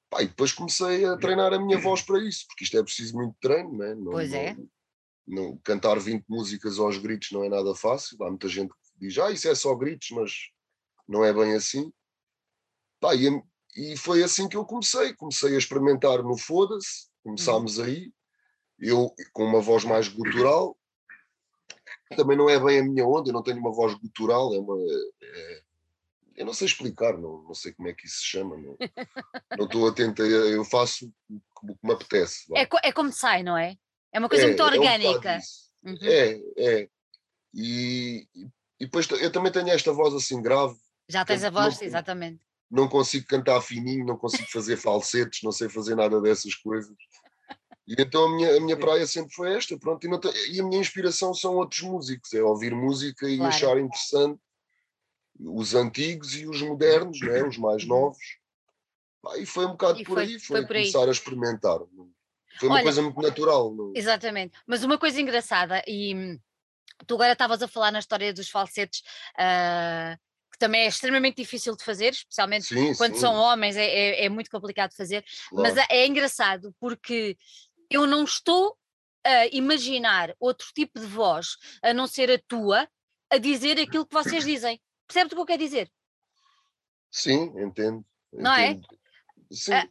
[0.09, 3.15] Pá, e depois comecei a treinar a minha voz para isso, porque isto é preciso
[3.15, 3.93] muito treino, né?
[3.93, 4.55] não Pois é.
[4.55, 4.69] Não,
[5.27, 9.15] não, cantar 20 músicas aos gritos não é nada fácil, há muita gente que diz,
[9.19, 10.33] ah, isso é só gritos, mas
[11.07, 11.93] não é bem assim.
[12.99, 13.29] Pá, e,
[13.77, 17.85] e foi assim que eu comecei, comecei a experimentar no Foda-se, começámos uhum.
[17.85, 18.11] aí,
[18.81, 20.75] eu com uma voz mais gutural,
[22.15, 24.75] também não é bem a minha onda, eu não tenho uma voz gutural, é uma.
[25.21, 25.61] É,
[26.37, 28.75] eu não sei explicar, não, não sei como é que isso se chama, não,
[29.57, 32.45] não estou atento, eu faço o que me apetece.
[32.55, 33.77] É, é, como sai, não é?
[34.11, 35.29] É uma coisa é, muito orgânica.
[35.29, 35.39] É,
[35.83, 35.97] um uhum.
[36.01, 36.89] é, é.
[37.53, 38.27] E,
[38.79, 40.75] e depois eu também tenho esta voz assim grave.
[41.07, 42.39] Já tens a voz, não, exatamente.
[42.69, 46.95] Não consigo cantar fininho, não consigo fazer falsetes, não sei fazer nada dessas coisas.
[47.87, 50.63] E então a minha, a minha praia sempre foi esta, pronto, e, tem, e a
[50.63, 53.53] minha inspiração são outros músicos, é ouvir música e claro.
[53.53, 54.39] achar interessante
[55.39, 57.89] os antigos e os modernos, né, os mais uhum.
[57.89, 58.39] novos.
[59.37, 61.09] e foi um bocado por aí, foi, foi por começar aí.
[61.09, 61.79] a experimentar.
[62.59, 63.73] Foi uma Olha, coisa muito natural.
[63.73, 63.93] Não?
[63.95, 66.39] Exatamente, mas uma coisa engraçada, e
[67.07, 69.01] tu agora estavas a falar na história dos falsetes,
[69.33, 70.19] uh,
[70.61, 73.21] também é extremamente difícil de fazer, especialmente sim, quando sim.
[73.21, 75.63] são homens, é, é, é, muito complicado de fazer, claro.
[75.63, 77.35] mas é, é engraçado porque
[77.91, 78.77] eu não estou
[79.23, 82.87] a imaginar outro tipo de voz a não ser a tua
[83.29, 84.81] a dizer aquilo que vocês dizem.
[85.07, 85.91] Percebes o que eu quero dizer?
[87.11, 88.03] Sim, entendo.
[88.33, 88.71] Não é?
[88.71, 88.87] entendo.
[88.93, 89.53] é?
[89.53, 89.87] Sim, ah.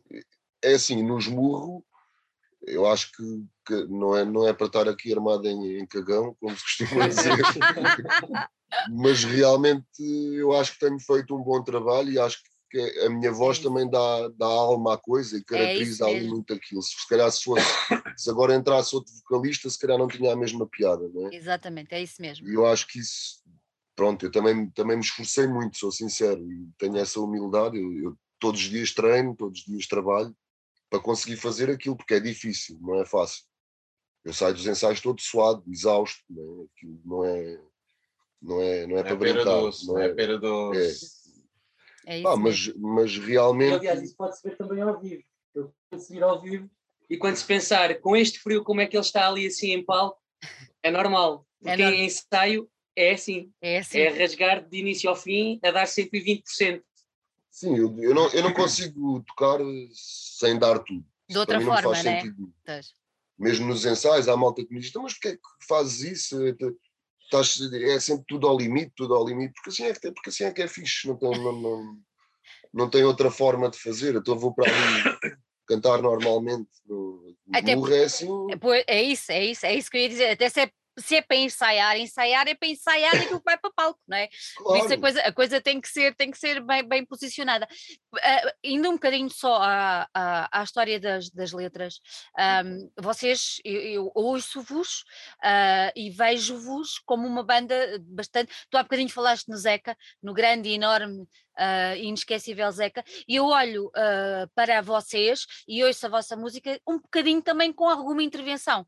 [0.62, 1.84] é assim, no esmurro,
[2.62, 6.34] eu acho que, que, não, é, não é para estar aqui armado em, em cagão,
[6.40, 7.30] como se costuma dizer,
[8.90, 13.10] mas realmente eu acho que tenho feito um bom trabalho e acho que que a
[13.10, 16.54] minha voz é também dá, dá alma à coisa e é caracteriza é ali muito
[16.54, 16.80] aquilo.
[16.80, 17.66] Se, se calhar se fosse,
[18.16, 21.34] se agora entrasse outro vocalista, se calhar não tinha a mesma piada, não é?
[21.34, 22.48] Exatamente, é isso mesmo.
[22.48, 23.42] E eu acho que isso,
[23.96, 27.76] pronto, eu também, também me esforcei muito, sou sincero, e tenho essa humildade.
[27.76, 30.34] Eu, eu todos os dias treino, todos os dias trabalho
[30.88, 33.44] para conseguir fazer aquilo, porque é difícil, não é fácil.
[34.24, 36.64] Eu saio dos ensaios todo suado, exausto, não é?
[36.64, 37.60] Aquilo não é,
[38.42, 39.44] não é, não é, é para brincar.
[39.44, 41.06] Doce, não é, é pera doce.
[41.06, 41.19] É.
[42.10, 43.70] É isso mas, mas realmente.
[43.70, 45.22] E, aliás, isso pode-se ver também ao vivo.
[45.54, 46.68] Eu conseguir ao vivo.
[47.08, 49.84] E quando se pensar com este frio, como é que ele está ali assim em
[49.84, 50.18] palco,
[50.82, 51.46] é normal.
[51.64, 53.52] É porque é em ensaio é assim.
[53.62, 53.98] É assim.
[53.98, 56.82] É rasgar de início ao fim, a dar 120%.
[57.48, 59.60] Sim, eu, eu, não, eu não consigo tocar
[59.92, 61.04] sem dar tudo.
[61.28, 62.22] De outra forma, né?
[63.38, 66.36] Mesmo nos ensaios, há malta que me diz: então, mas porquê é que fazes isso?
[67.30, 70.44] Estás, é sempre tudo ao limite, tudo ao limite, porque assim é que, porque assim
[70.44, 71.96] é, que é fixe, não tem, não, não,
[72.72, 74.16] não tem outra forma de fazer.
[74.16, 75.26] Então vou para ali
[75.66, 78.28] cantar normalmente no, Até, é assim.
[78.50, 80.30] É, é isso, é isso, é isso que eu ia dizer.
[80.30, 83.72] Até se é se é para ensaiar, ensaiar é para ensaiar aquilo que vai para
[83.74, 84.28] palco, não é?
[84.56, 84.78] Claro.
[84.78, 87.66] Por isso a coisa, a coisa tem que ser, tem que ser bem, bem posicionada.
[88.14, 92.00] Uh, indo um bocadinho só à, à, à história das, das letras,
[92.64, 95.00] um, vocês, eu, eu ouço-vos
[95.42, 98.52] uh, e vejo-vos como uma banda bastante.
[98.70, 103.46] Tu há bocadinho falaste no Zeca, no grande e enorme uh, inesquecível Zeca, e eu
[103.46, 108.86] olho uh, para vocês e ouço a vossa música um bocadinho também com alguma intervenção.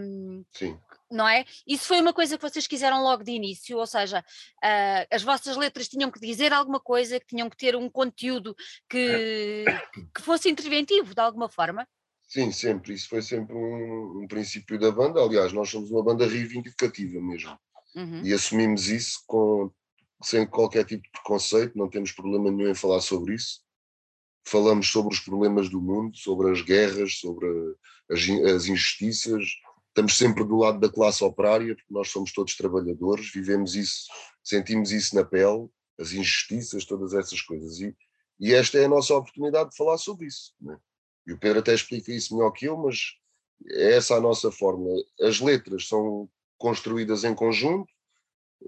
[0.00, 0.78] Um, Sim
[1.12, 1.44] não é?
[1.66, 5.56] Isso foi uma coisa que vocês quiseram logo de início, ou seja, uh, as vossas
[5.56, 8.56] letras tinham que dizer alguma coisa, que tinham que ter um conteúdo
[8.88, 9.64] que,
[10.14, 11.86] que fosse interventivo de alguma forma?
[12.32, 12.94] Sim, sempre.
[12.94, 15.20] Isso foi sempre um, um, princípio da banda.
[15.20, 17.58] Aliás, nós somos uma banda reivindicativa mesmo.
[17.94, 18.22] Uhum.
[18.24, 19.70] E assumimos isso com,
[20.22, 23.60] sem qualquer tipo de preconceito, não temos problema nenhum em falar sobre isso.
[24.46, 27.46] falamos sobre os problemas do mundo, sobre as guerras, sobre
[28.10, 28.20] as,
[28.54, 29.44] as injustiças.
[29.92, 34.06] Estamos sempre do lado da classe operária, porque nós somos todos trabalhadores, vivemos isso,
[34.42, 35.68] sentimos isso na pele,
[36.00, 37.78] as injustiças, todas essas coisas.
[37.78, 37.94] E,
[38.40, 40.54] e esta é a nossa oportunidade de falar sobre isso.
[40.58, 40.78] Né?
[41.26, 43.16] E o Pedro até explica isso melhor que eu, mas
[43.70, 44.88] é essa a nossa forma.
[45.20, 46.26] As letras são
[46.56, 47.92] construídas em conjunto,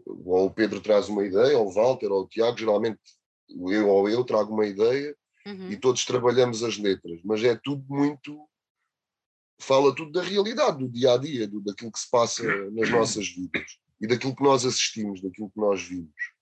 [0.07, 2.99] ou o Pedro traz uma ideia, ou o Walter, ou o Tiago, geralmente
[3.49, 5.71] eu ou eu trago uma ideia uhum.
[5.71, 8.47] e todos trabalhamos as letras, mas é tudo muito.
[9.65, 13.29] Fala tudo da realidade, do dia a dia, do, daquilo que se passa nas nossas
[13.29, 16.35] vidas e daquilo que nós assistimos, daquilo que nós vimos.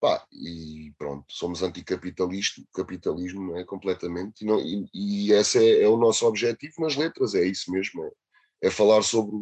[0.00, 3.64] Pá, e pronto, somos anticapitalismo, capitalismo, não é?
[3.64, 7.70] Completamente, e, não, e, e esse é, é, o nosso objetivo nas letras, é isso
[7.72, 9.36] mesmo, é, é falar sobre,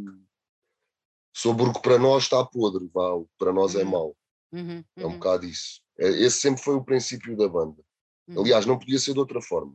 [1.35, 3.91] sobre o que para nós está podre, vá, o que para nós é uhum.
[3.91, 4.17] mau.
[4.53, 5.13] Uhum, é um uhum.
[5.15, 5.81] bocado isso.
[5.99, 7.83] É, esse sempre foi o princípio da banda.
[8.29, 8.43] Uhum.
[8.43, 9.75] Aliás, não podia ser de outra forma.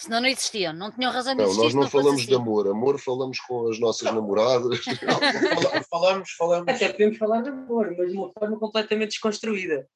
[0.00, 1.58] Senão não existiam, não tinham razão de existir.
[1.58, 2.28] Não, nós não, não falamos assim.
[2.30, 4.14] de amor, amor falamos com as nossas não.
[4.14, 4.80] namoradas.
[5.02, 6.74] Não, falamos, falamos.
[6.74, 9.86] Até podemos falar de amor, mas de uma forma completamente desconstruída.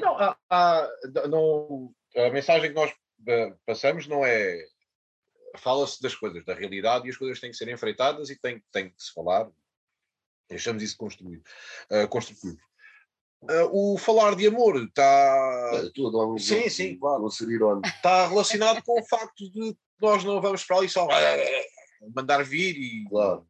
[0.00, 0.88] Não, há, há,
[1.28, 2.90] não, a mensagem que nós
[3.28, 4.64] eh, passamos não é.
[5.58, 8.88] Fala-se das coisas, da realidade, e as coisas têm que ser enfreitadas e têm, têm
[8.88, 9.46] que se falar.
[10.48, 11.42] Deixamos isso construído,
[11.90, 12.58] uh, construtivo.
[13.50, 15.70] Uh, o falar de amor está.
[15.74, 17.26] É, tudo, um sim, sim, claro.
[17.26, 21.08] Está relacionado com o facto de nós não vamos para ali só
[22.14, 23.46] mandar vir e claro.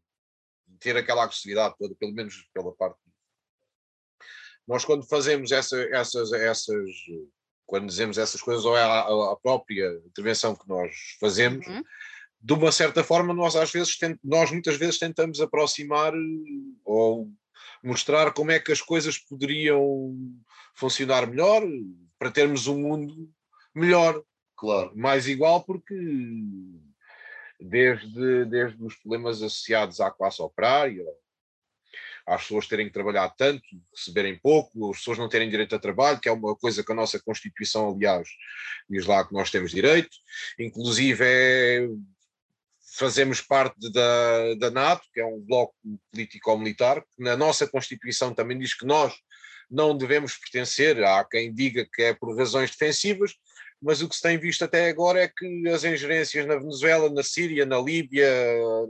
[0.79, 2.99] ter aquela agressividade toda, pelo menos pela parte.
[4.67, 6.91] Nós, quando fazemos essa, essas, essas.
[7.67, 9.01] Quando dizemos essas coisas, ou é a,
[9.33, 11.83] a própria intervenção que nós fazemos, uhum.
[12.41, 16.13] de uma certa forma, nós às vezes, tent, nós muitas vezes tentamos aproximar
[16.85, 17.31] ou
[17.83, 20.14] mostrar como é que as coisas poderiam
[20.74, 21.62] funcionar melhor
[22.18, 23.31] para termos um mundo
[23.74, 24.22] melhor,
[24.57, 25.94] claro, mais igual, porque
[27.61, 31.05] desde, desde os problemas associados à classe operária,
[32.27, 33.62] às pessoas terem que trabalhar tanto,
[33.94, 36.94] receberem pouco, as pessoas não terem direito a trabalho, que é uma coisa que a
[36.94, 38.29] nossa Constituição, aliás,
[38.88, 40.16] diz lá que nós temos direito,
[40.59, 41.87] inclusive é
[42.97, 45.75] fazemos parte da, da NATO, que é um bloco
[46.11, 49.13] político-militar, que na nossa Constituição também diz que nós
[49.71, 51.03] não devemos pertencer.
[51.03, 53.35] Há quem diga que é por razões defensivas,
[53.83, 57.23] mas o que se tem visto até agora é que as ingerências na Venezuela, na
[57.23, 58.31] Síria, na Líbia,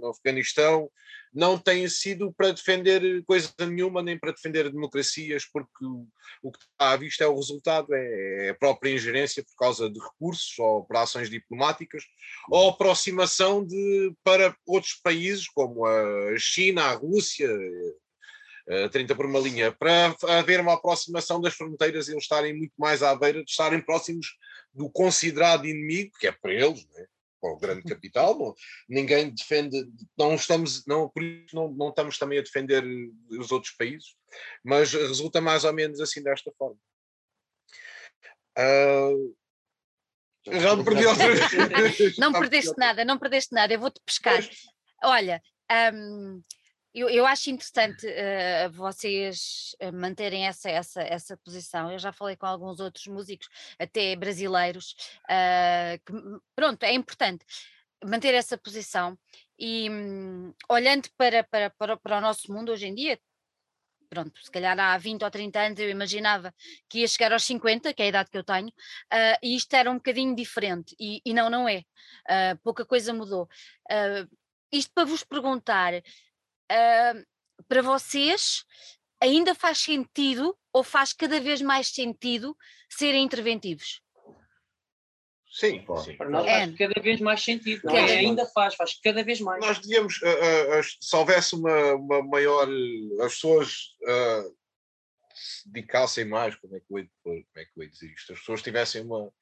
[0.00, 0.90] no Afeganistão,
[1.34, 5.84] não têm sido para defender coisa nenhuma, nem para defender democracias, porque
[6.42, 9.90] o, que está à vista é o resultado, é, é a própria ingerência por causa
[9.90, 12.04] de recursos ou operações diplomáticas,
[12.48, 17.50] ou aproximação de, para outros países, como a China, a Rússia,
[18.84, 22.74] a 30 por uma linha, para haver uma aproximação das fronteiras e eles estarem muito
[22.78, 24.36] mais à beira de estarem próximos
[24.72, 27.06] do considerado inimigo, que é para eles, não é?
[27.52, 28.54] O grande capital, não,
[28.88, 32.84] ninguém defende, não estamos, não, por isso não, não estamos também a defender
[33.30, 34.14] os outros países,
[34.64, 36.78] mas resulta mais ou menos assim desta forma.
[38.56, 39.34] Uh,
[40.46, 42.18] já me perdi outra vez.
[42.18, 44.42] Não perdeste nada, não perdeste nada, eu vou-te pescar.
[45.02, 45.40] Olha,
[45.92, 46.42] um,
[46.94, 51.90] eu, eu acho interessante uh, vocês eh, manterem essa, essa, essa posição.
[51.90, 56.12] Eu já falei com alguns outros músicos, até brasileiros, uh, que,
[56.54, 57.44] pronto, é importante
[58.04, 59.18] manter essa posição
[59.58, 63.18] e um, olhando para, para, para, para o nosso mundo hoje em dia,
[64.08, 66.54] pronto, se calhar há 20 ou 30 anos eu imaginava
[66.88, 69.74] que ia chegar aos 50, que é a idade que eu tenho, uh, e isto
[69.74, 71.78] era um bocadinho diferente, e, e não, não é.
[72.28, 73.48] Uh, pouca coisa mudou.
[73.90, 74.28] Uh,
[74.70, 75.92] isto para vos perguntar,
[76.70, 78.64] uh, para vocês
[79.20, 82.56] ainda faz sentido ou faz cada vez mais sentido
[82.88, 84.00] serem interventivos?
[85.48, 86.16] Sim, sim.
[86.16, 87.82] para nós faz cada vez mais sentido.
[87.84, 88.18] Não é?
[88.18, 89.64] Ainda faz, faz cada vez mais.
[89.64, 92.68] Nós devíamos, uh, uh, se houvesse uma, uma maior.
[93.20, 93.94] as pessoas
[95.34, 98.32] se dedicassem mais, como é, que eu, como é que eu ia dizer isto?
[98.32, 99.32] As pessoas tivessem uma,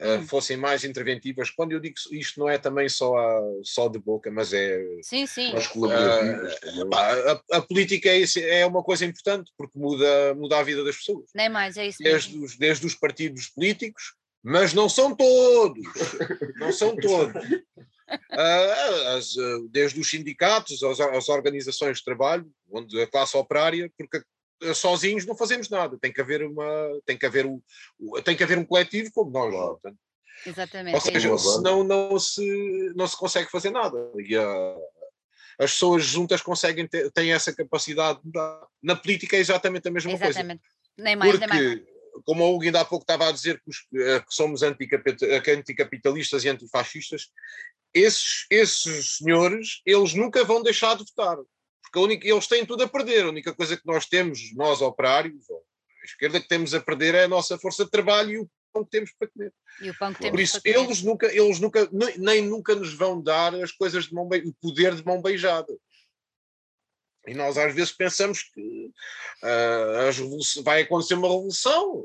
[0.00, 1.50] uh, fossem mais interventivas.
[1.50, 4.80] Quando eu digo isto, não é também só, a, só de boca, mas é.
[5.02, 5.52] Sim, sim.
[5.52, 8.22] Uh, a, a, política é,
[8.60, 11.26] é, uma coisa importante porque muda, muda a vida das pessoas.
[11.34, 12.44] Nem mais, é isso desde mesmo.
[12.44, 15.84] Os, desde os partidos políticos, mas não são todos.
[16.56, 17.44] não são todos.
[17.44, 17.58] Uh,
[19.16, 24.22] as, uh, desde os sindicatos, as, as, organizações de trabalho, onde a classe operária, porque
[24.74, 27.60] sozinhos não fazemos nada, tem que haver uma, tem que haver um,
[28.24, 29.52] tem que haver um coletivo como nós.
[29.54, 29.98] Portanto,
[30.46, 30.94] Exatamente.
[30.94, 33.96] Ou seja, é senão não se, não se consegue fazer nada.
[34.16, 34.78] E uh,
[35.58, 38.66] as pessoas juntas conseguem ter, têm essa capacidade de mudar.
[38.82, 40.60] Na política é exatamente a mesma exatamente.
[40.60, 40.78] coisa.
[40.96, 41.80] Nem mais, Porque nem mais.
[42.24, 46.48] como o Hugo ainda há pouco estava a dizer que, os, que somos anticapitalistas e
[46.48, 47.30] antifascistas,
[47.92, 51.38] esses, esses senhores, eles nunca vão deixar de votar,
[51.88, 53.24] porque única, eles têm tudo a perder.
[53.24, 55.64] A única coisa que nós temos, nós operários, ou
[56.02, 58.84] a esquerda, que temos a perder é a nossa força de trabalho e o pão
[58.84, 59.52] que temos para comer.
[59.80, 62.92] E o pão que temos Por isso, para eles nunca, eles nunca, nem nunca nos
[62.92, 65.74] vão dar as coisas de mão o poder de mão beijada.
[67.26, 68.90] E nós às vezes pensamos que
[69.42, 72.04] uh, vai acontecer uma revolução.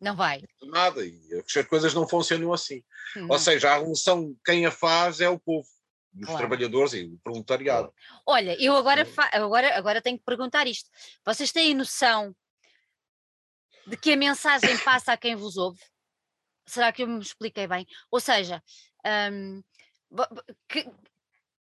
[0.00, 0.42] Não vai.
[0.62, 2.82] Nada, e as coisas não funcionam assim.
[3.16, 3.28] Não.
[3.28, 5.68] Ou seja, a revolução, quem a faz é o povo,
[6.14, 6.38] os claro.
[6.38, 7.92] trabalhadores e o proletariado.
[8.26, 10.88] Olha, eu agora, agora, agora tenho que perguntar isto.
[11.24, 12.34] Vocês têm noção
[13.86, 15.80] de que a mensagem passa a quem vos ouve?
[16.66, 17.86] Será que eu me expliquei bem?
[18.10, 18.62] Ou seja,
[19.32, 19.62] um,
[20.68, 20.86] que,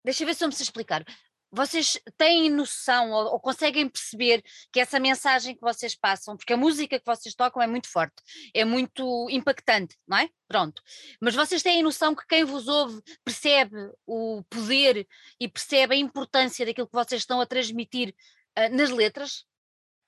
[0.04, 1.06] deixa eu ver se eu me sei explicar
[1.52, 6.58] vocês têm noção ou, ou, conseguem perceber que essa mensagem que vocês passam, porque a
[6.58, 8.16] música que vocês tocam é muito forte,
[8.54, 10.30] é muito impactante, não é?
[10.48, 10.82] Pronto.
[11.22, 15.08] Mas vocês têm noção que quem vos ouve percebe o poder
[15.40, 18.14] e percebe a importância daquilo que vocês estão a transmitir
[18.58, 19.46] uh, nas letras?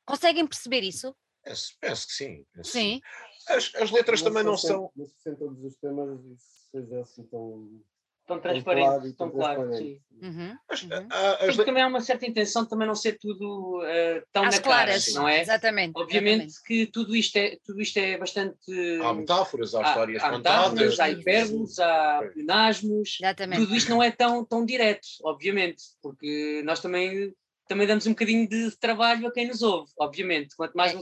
[0.05, 1.15] Conseguem perceber isso?
[1.43, 2.45] Penso, penso que sim.
[2.53, 3.01] Penso sim.
[3.47, 4.91] As, as letras também não são.
[4.95, 6.35] Não se todos os temas e
[6.71, 7.81] seja assim tão
[8.29, 9.99] tão transparente, tão claro, sim.
[10.21, 11.65] Uhum, uhum.
[11.65, 15.05] também há uma certa intenção de também não ser tudo uh, tão Às na claras,
[15.07, 15.41] cara, não é?
[15.41, 15.93] Exatamente.
[15.95, 16.63] Obviamente exatamente.
[16.63, 18.55] que tudo isto é, tudo isto é bastante...
[19.01, 20.99] Há metáforas, há histórias há, contadas.
[20.99, 23.17] Há hipérboles, há pleonasmos.
[23.19, 23.61] Exatamente.
[23.61, 27.33] Tudo isto não é tão, tão direto, obviamente, porque nós também,
[27.67, 30.55] também damos um bocadinho de trabalho a quem nos ouve, obviamente.
[30.55, 30.95] Quanto mais, é.
[30.95, 31.01] não,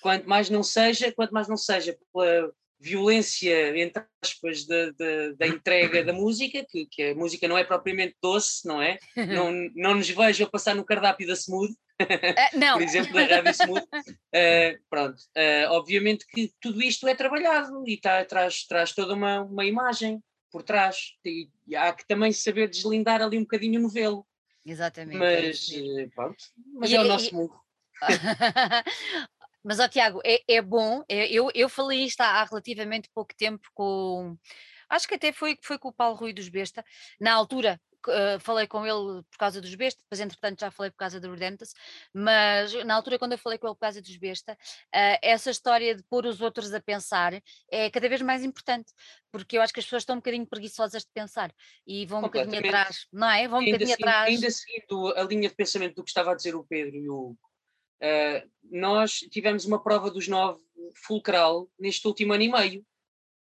[0.00, 5.46] quanto mais não seja, quanto mais não seja pela violência, entre aspas, da, da, da
[5.46, 8.98] entrega da música, que, que, a música não é propriamente doce, não é?
[9.16, 12.74] Não, não nos vejo a passar no cardápio da Smooth, uh, não.
[12.74, 13.84] por exemplo, da Rádio Smooth.
[13.84, 19.42] Uh, pronto, uh, obviamente que tudo isto é trabalhado e tá, traz, traz toda uma,
[19.42, 23.82] uma imagem por trás, e, e há que também saber deslindar ali um bocadinho o
[23.82, 24.26] novelo.
[24.64, 25.18] Exatamente.
[25.18, 27.54] Mas, é pronto, mas e, é o nosso mundo.
[29.68, 31.04] Mas, ó, Tiago, é, é bom.
[31.06, 34.34] É, eu, eu falei isto há, há, relativamente pouco tempo com.
[34.88, 36.82] Acho que até foi, foi com o Paulo Rui dos Besta.
[37.20, 40.96] Na altura, Uh, falei com ele por causa dos Besta, depois entretanto já falei por
[40.98, 41.74] causa do Redemptus,
[42.14, 45.96] mas na altura quando eu falei com ele por causa dos Besta, uh, essa história
[45.96, 47.34] de pôr os outros a pensar
[47.68, 48.92] é cada vez mais importante,
[49.32, 51.52] porque eu acho que as pessoas estão um bocadinho preguiçosas de pensar
[51.84, 53.48] e vão um bocadinho atrás, não é?
[53.48, 54.28] Vão um bocadinho atrás.
[54.28, 57.36] Ainda seguindo a linha de pensamento do que estava a dizer o Pedro e o
[58.00, 60.60] Uh, nós tivemos uma prova dos nove
[61.06, 62.86] fulcral neste último ano e meio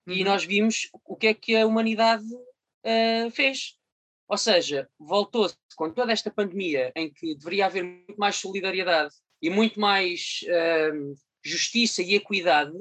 [0.08, 0.14] uhum.
[0.14, 3.78] e nós vimos o que é que a humanidade uh, fez.
[4.28, 9.50] Ou seja, voltou-se com toda esta pandemia em que deveria haver muito mais solidariedade e
[9.50, 12.74] muito mais uh, justiça e equidade,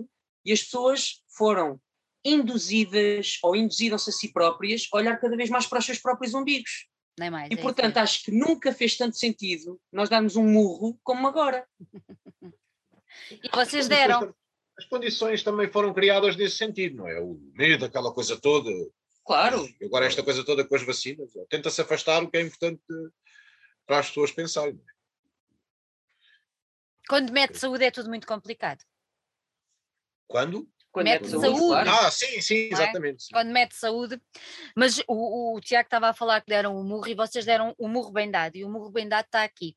[0.44, 1.80] e as pessoas foram
[2.24, 6.34] induzidas ou induziram-se a si próprias a olhar cada vez mais para os seus próprios
[6.34, 6.88] umbigos.
[7.18, 10.98] Nem mais, e é portanto acho que nunca fez tanto sentido nós darmos um murro
[11.02, 11.66] como agora.
[13.30, 14.34] e vocês deram.
[14.78, 17.18] As condições também foram criadas nesse sentido, não é?
[17.18, 18.70] O medo, aquela coisa toda.
[19.24, 19.66] Claro.
[19.82, 21.32] Agora esta coisa toda com as vacinas.
[21.48, 22.82] Tenta-se afastar o que é importante
[23.86, 24.74] para as pessoas pensarem.
[24.74, 24.96] É?
[27.08, 28.84] Quando mete saúde é tudo muito complicado.
[30.28, 30.68] Quando?
[30.96, 31.58] Quando mete saúde.
[31.58, 31.90] saúde.
[31.90, 32.72] Ah, sim, sim, é?
[32.72, 33.26] exatamente.
[33.30, 33.34] É?
[33.34, 34.18] Quando mete saúde.
[34.74, 37.74] Mas o, o Tiago estava a falar que deram o um murro e vocês deram
[37.76, 38.56] o um murro bem dado.
[38.56, 39.76] E o murro bem dado está aqui.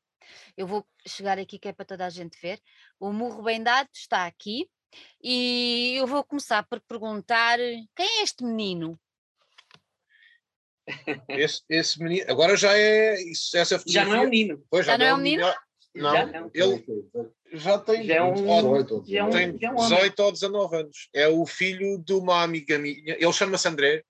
[0.56, 2.58] Eu vou chegar aqui que é para toda a gente ver.
[2.98, 4.66] O murro bem dado está aqui.
[5.22, 7.58] E eu vou começar por perguntar
[7.94, 8.98] quem é este menino?
[11.28, 14.10] Esse, esse menino, agora já é isso, essa fotografia.
[14.10, 14.66] Já não é um menino.
[14.70, 15.54] Pois, já, já não é um menino?
[15.94, 16.50] Não, não.
[16.54, 16.84] ele
[17.52, 21.08] já tem, já é um, 18, já é um, tem 18 ou 19 anos.
[21.14, 23.14] É o filho de uma amiga minha.
[23.18, 24.04] Ele chama-se André.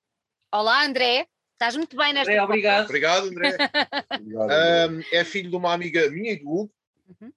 [0.52, 1.26] Olá, André.
[1.52, 2.84] Estás muito bem nesta André, obrigado.
[2.84, 3.56] Obrigado, André.
[4.18, 6.72] obrigado, um, é filho de uma amiga minha e do Hugo.
[7.20, 7.32] Uhum.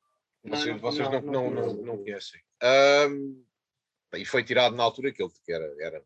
[0.45, 2.41] Vocês, vocês não, não, não, não, conhecem.
[3.09, 3.43] Um,
[4.15, 6.03] e foi tirado na altura que ele era, era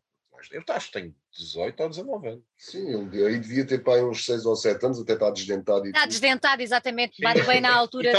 [0.52, 2.44] eu acho que tem 18 ou 19 anos.
[2.56, 5.86] Sim, ele aí devia ter pai uns 6 ou 7 anos, até está desdentado.
[5.86, 6.10] está tudo.
[6.10, 8.12] desdentado, exatamente, bate bem na altura.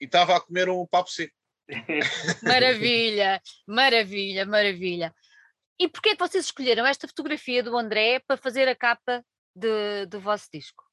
[0.00, 1.34] E estava a, comer um papo seco.
[2.42, 5.14] maravilha, maravilha, maravilha.
[5.78, 9.24] E porquê é que vocês escolheram esta fotografia do André para fazer a capa
[9.54, 10.84] de, do vosso disco?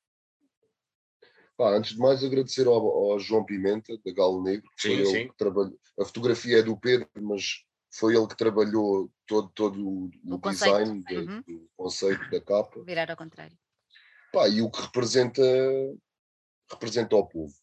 [1.55, 5.05] Pá, antes de mais agradecer ao, ao, João Pimenta, da Galo Negro, que sim, foi
[5.05, 5.15] sim.
[5.17, 5.79] ele que trabalhou.
[5.99, 10.37] A fotografia é do Pedro, mas foi ele que trabalhou todo, todo o, o, o
[10.39, 11.41] design de, uhum.
[11.41, 12.83] do conceito da capa.
[12.83, 13.55] Virar ao contrário.
[14.31, 15.43] Pá, e o que representa,
[16.71, 17.53] representa ao povo.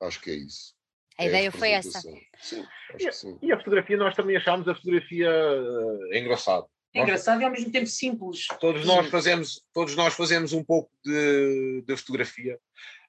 [0.00, 0.74] Acho que é isso.
[1.18, 2.00] A é ideia a foi essa.
[2.00, 2.64] Sim,
[2.98, 3.38] e, sim.
[3.42, 6.66] e, a fotografia, nós também achámos a fotografia uh, engraçado.
[6.94, 8.46] É engraçado e ao mesmo tempo simples.
[8.58, 12.58] Todos nós fazemos, todos nós fazemos um pouco de, de fotografia.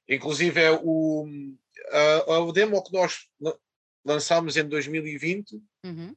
[0.07, 1.25] Inclusive é o,
[1.89, 3.27] a, a demo que nós
[4.05, 5.61] lançámos em 2020.
[5.83, 6.15] Uhum.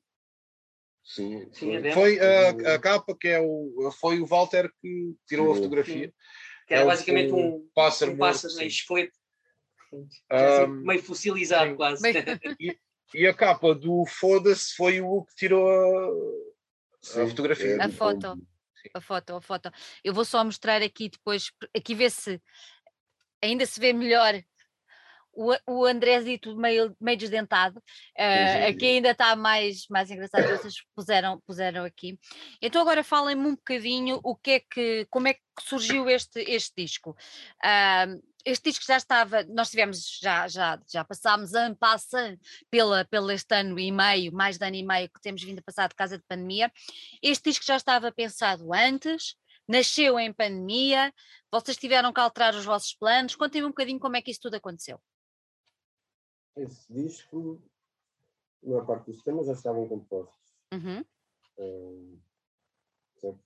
[1.05, 5.53] Sim, foi, foi a, a, capa que é o, foi o Walter que tirou sim,
[5.53, 6.07] a fotografia.
[6.09, 6.12] Sim.
[6.66, 9.12] Que era é basicamente o, um pássaro, um pássaro em esqueleto.
[10.32, 11.76] Um, meio fossilizado sim.
[11.76, 12.03] quase.
[12.61, 17.76] E, e, a capa do Foda-se foi o que tirou a, a fotografia.
[17.76, 18.38] É a foto.
[18.92, 19.70] A foto, a foto.
[20.03, 22.40] Eu vou só mostrar aqui depois, aqui ver se
[23.42, 24.42] ainda se vê melhor
[25.36, 31.40] o, o Andrésito meio, meio desdentado, uh, aqui ainda está mais, mais engraçado, vocês puseram,
[31.40, 32.18] puseram aqui.
[32.62, 36.72] Então agora falem-me um bocadinho o que é que, como é que surgiu este, este
[36.76, 37.16] disco.
[37.64, 42.38] Uh, este disco já estava, nós tivemos, já, já, já passámos ano passando
[42.70, 45.62] pela, pelo este ano e meio, mais de ano e meio que temos vindo a
[45.62, 46.70] passar de casa de pandemia.
[47.22, 49.36] Este disco já estava pensado antes,
[49.66, 51.12] nasceu em pandemia,
[51.51, 53.34] vocês tiveram que alterar os vossos planos.
[53.34, 55.01] Contem-me um bocadinho como é que isso tudo aconteceu.
[56.57, 57.62] Esse disco,
[58.62, 60.55] a maior parte dos temas já estavam compostos.
[60.72, 61.05] Uhum.
[61.59, 62.20] Um,
[63.16, 63.40] certo?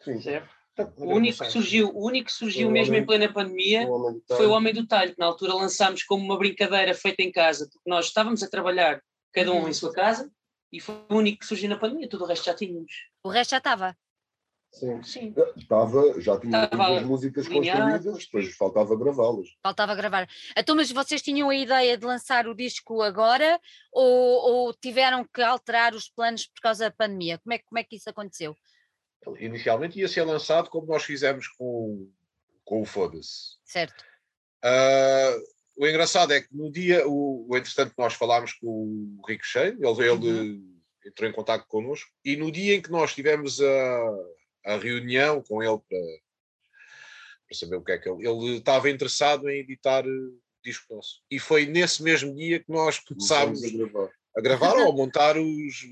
[0.00, 0.20] Sim.
[0.20, 0.59] Certo.
[0.96, 4.46] O único que surgiu, o único que surgiu mesmo homem, em plena pandemia o foi
[4.46, 7.90] o Homem do Talho, que na altura lançámos como uma brincadeira feita em casa, porque
[7.90, 9.02] nós estávamos a trabalhar,
[9.32, 10.30] cada um em sua casa,
[10.72, 12.92] e foi o único que surgiu na pandemia, tudo o resto já tínhamos.
[13.22, 13.96] O resto já estava.
[14.72, 15.02] Sim.
[15.02, 15.34] Sim.
[15.56, 19.48] Estava, já tinha as músicas construídas, depois faltava gravá-las.
[19.62, 20.28] Faltava gravar.
[20.56, 23.60] Então, mas vocês tinham a ideia de lançar o disco agora
[23.92, 27.38] ou, ou, tiveram que alterar os planos por causa da pandemia?
[27.38, 28.56] Como é, como é que isso aconteceu?
[29.38, 32.10] Inicialmente ia ser lançado como nós fizemos com,
[32.64, 33.58] com o Foda-se.
[33.64, 34.04] Certo.
[34.64, 35.42] Uh,
[35.76, 39.78] o engraçado é que no dia, o, o entretanto, nós falámos com o Rico Cheio,
[39.78, 40.80] ele, ele uhum.
[41.06, 44.10] entrou em contato connosco, e no dia em que nós tivemos a
[44.64, 45.98] a reunião com ele para,
[47.48, 48.26] para saber o que é que ele.
[48.26, 51.22] Ele estava interessado em editar uh, disco nosso.
[51.30, 55.36] E foi nesse mesmo dia que nós começámos a gravar, a gravar ou a montar
[55.36, 55.86] os.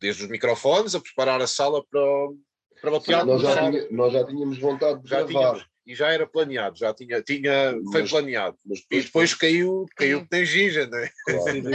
[0.00, 2.00] desde os microfones, a preparar a sala para,
[2.82, 3.24] para batear.
[3.24, 5.52] Nós, já tinha, nós já tínhamos vontade de já gravar.
[5.52, 8.56] Tínhamos, e já era planeado, já tinha, tinha mas, foi planeado.
[8.64, 11.10] Mas depois, e depois caiu, caiu que tem ginja, não é?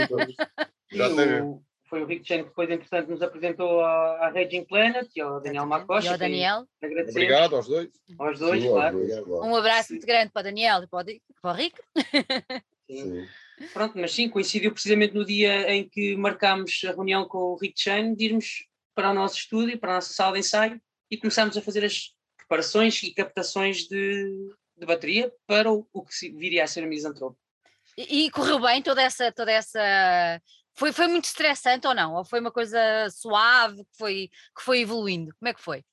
[0.06, 0.26] Claro.
[0.92, 1.08] já
[1.44, 5.20] o, foi o Rick Chen que depois, entretanto, nos apresentou à, à Raging Planet e
[5.20, 6.10] ao Daniel Macosta.
[6.10, 6.66] E ao Daniel.
[6.82, 7.88] Obrigado aos dois.
[8.18, 8.98] Aos dois, Sim, claro.
[8.98, 9.44] Dois, claro.
[9.44, 11.76] Um abraço muito grande para o Daniel e para o, para o Rick.
[12.90, 13.26] Sim.
[13.74, 17.78] Pronto, mas sim, coincidiu precisamente no dia em que marcámos a reunião com o Rick
[17.78, 20.80] Chen de irmos para o nosso estúdio, para a nossa sala de ensaio
[21.10, 26.30] e começámos a fazer as preparações e captações de, de bateria para o, o que
[26.30, 27.38] viria a ser a Misantrope.
[27.96, 30.40] E, e correu bem toda essa, toda essa
[30.78, 32.14] foi, foi muito estressante ou não?
[32.14, 32.78] Ou foi uma coisa
[33.10, 35.34] suave que foi, que foi evoluindo?
[35.36, 35.84] Como é que foi?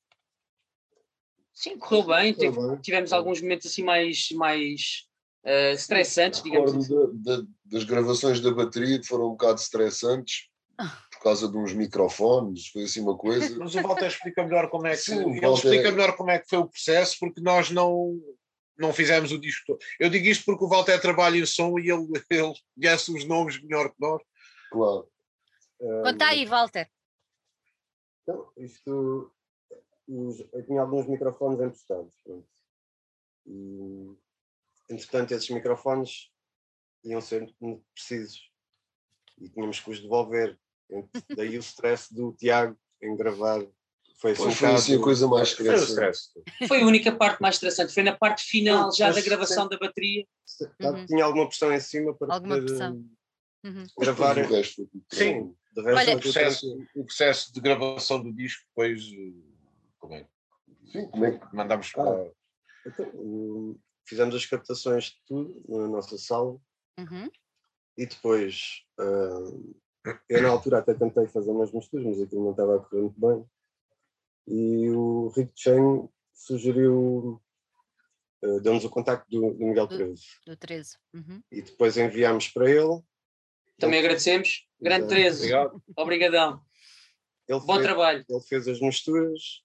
[1.51, 2.36] Sim, correu bem.
[2.36, 2.78] bem.
[2.82, 5.07] Tivemos alguns momentos assim mais, mais
[5.43, 6.93] uh, estressantes, digamos assim.
[6.93, 11.73] De, de, das gravações da bateria que foram um bocado estressantes por causa de uns
[11.73, 13.57] microfones, foi assim uma coisa.
[13.57, 15.67] Mas o Walter explica melhor como é que Sim, ele Walter...
[15.67, 18.19] explica melhor como é que foi o processo, porque nós não
[18.78, 19.80] não fizemos o disco todo.
[19.99, 23.61] Eu digo isto porque o Walter trabalha em som e ele, ele conhece os nomes
[23.61, 24.21] melhor que nós.
[24.69, 25.09] Claro.
[26.03, 26.89] Conta aí, Walter.
[28.21, 29.32] Então, isto.
[30.07, 32.13] eu tinha alguns microfones emprestados.
[33.45, 34.15] E,
[34.89, 36.30] entretanto, esses microfones
[37.03, 38.51] iam ser muito precisos
[39.38, 40.59] e tínhamos que os devolver.
[41.36, 43.65] Daí o stress do Tiago em gravar.
[44.17, 46.19] Foi, assim, foi assim a coisa mais estressante.
[46.67, 47.93] Foi a única parte mais estressante.
[47.93, 50.25] Foi na parte final já da gravação da bateria.
[50.79, 51.05] Uhum.
[51.05, 53.05] Tinha alguma pressão em cima para alguma poder, pressão.
[53.65, 53.86] Uhum.
[53.99, 54.89] Gravar o resto.
[55.11, 59.01] Sim, de resto, Olha, o, processo, o processo de gravação do disco, depois.
[59.03, 59.33] Eh,
[59.99, 60.27] como é?
[60.91, 62.31] Sim, como é que mandamos ah, para.
[62.88, 66.57] Então, fizemos as captações de tudo na nossa sala
[66.97, 67.29] uhum.
[67.97, 68.83] e depois.
[68.97, 69.55] Uh,
[70.30, 73.20] eu, na altura, até tentei fazer umas misturas, mas aquilo não estava a correr muito
[73.20, 73.45] bem.
[74.47, 77.41] E o Rick Chen sugeriu
[78.43, 80.24] Uh, deu-nos o contacto do, do Miguel do, 13.
[80.45, 80.97] Do 13.
[81.16, 81.41] Uhum.
[81.51, 83.01] E depois enviámos para ele
[83.78, 84.68] também agradecemos.
[84.80, 85.38] Grande 13.
[85.38, 85.84] Obrigado.
[85.97, 86.62] Obrigadão.
[87.47, 88.26] Ele Bom fez, trabalho.
[88.28, 89.64] Ele fez as misturas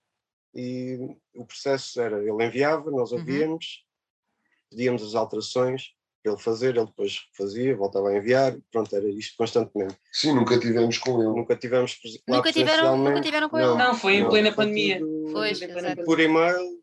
[0.55, 0.99] e
[1.35, 3.19] o processo era, ele enviava, nós uhum.
[3.19, 4.71] ouvíamos, uhum.
[4.71, 9.97] pedíamos as alterações ele fazer, ele depois fazia, voltava a enviar, pronto, era isto constantemente.
[10.13, 11.31] Sim, nunca tivemos com ele.
[11.31, 11.99] Nunca tivemos
[12.29, 13.79] nunca tiveram, nunca tiveram com não, ele.
[13.79, 15.01] Não, foi em não, plena pandemia.
[15.33, 16.81] Foi, por e-mail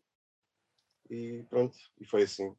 [1.10, 2.52] e pronto, e foi assim.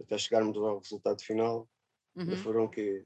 [0.00, 1.68] Até chegarmos ao resultado final,
[2.16, 2.36] uhum.
[2.38, 3.04] foram que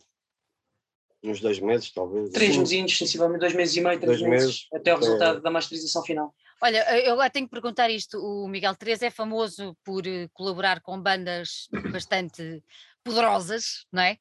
[1.22, 2.30] uns dois meses, talvez.
[2.30, 5.40] Três mesinhos, sensivelmente dois meses e meio, três meses, meses, até o resultado é...
[5.40, 6.34] da masterização final.
[6.60, 8.18] Olha, eu agora tenho que perguntar isto.
[8.18, 12.62] O Miguel Teresa é famoso por eh, colaborar com bandas bastante
[13.08, 14.18] poderosas, não é?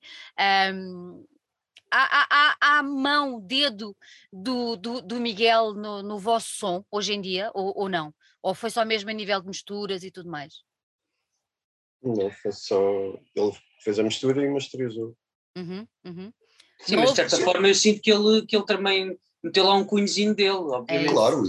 [0.74, 1.26] Um,
[1.92, 3.96] há, há, há, mão, dedo
[4.32, 8.14] do, do, do Miguel no, no, vosso som hoje em dia, ou, ou não?
[8.42, 10.64] Ou foi só mesmo a nível de misturas e tudo mais?
[12.02, 12.80] Não, foi só.
[13.36, 15.16] Ele fez a mistura e masterizou.
[15.56, 16.34] Uhum, uhum.
[16.80, 19.86] Sim, mas de certa forma eu sinto que ele, que ele também meteu lá um
[19.86, 21.10] cunhozinho dele, obviamente.
[21.10, 21.14] É.
[21.14, 21.44] Claro,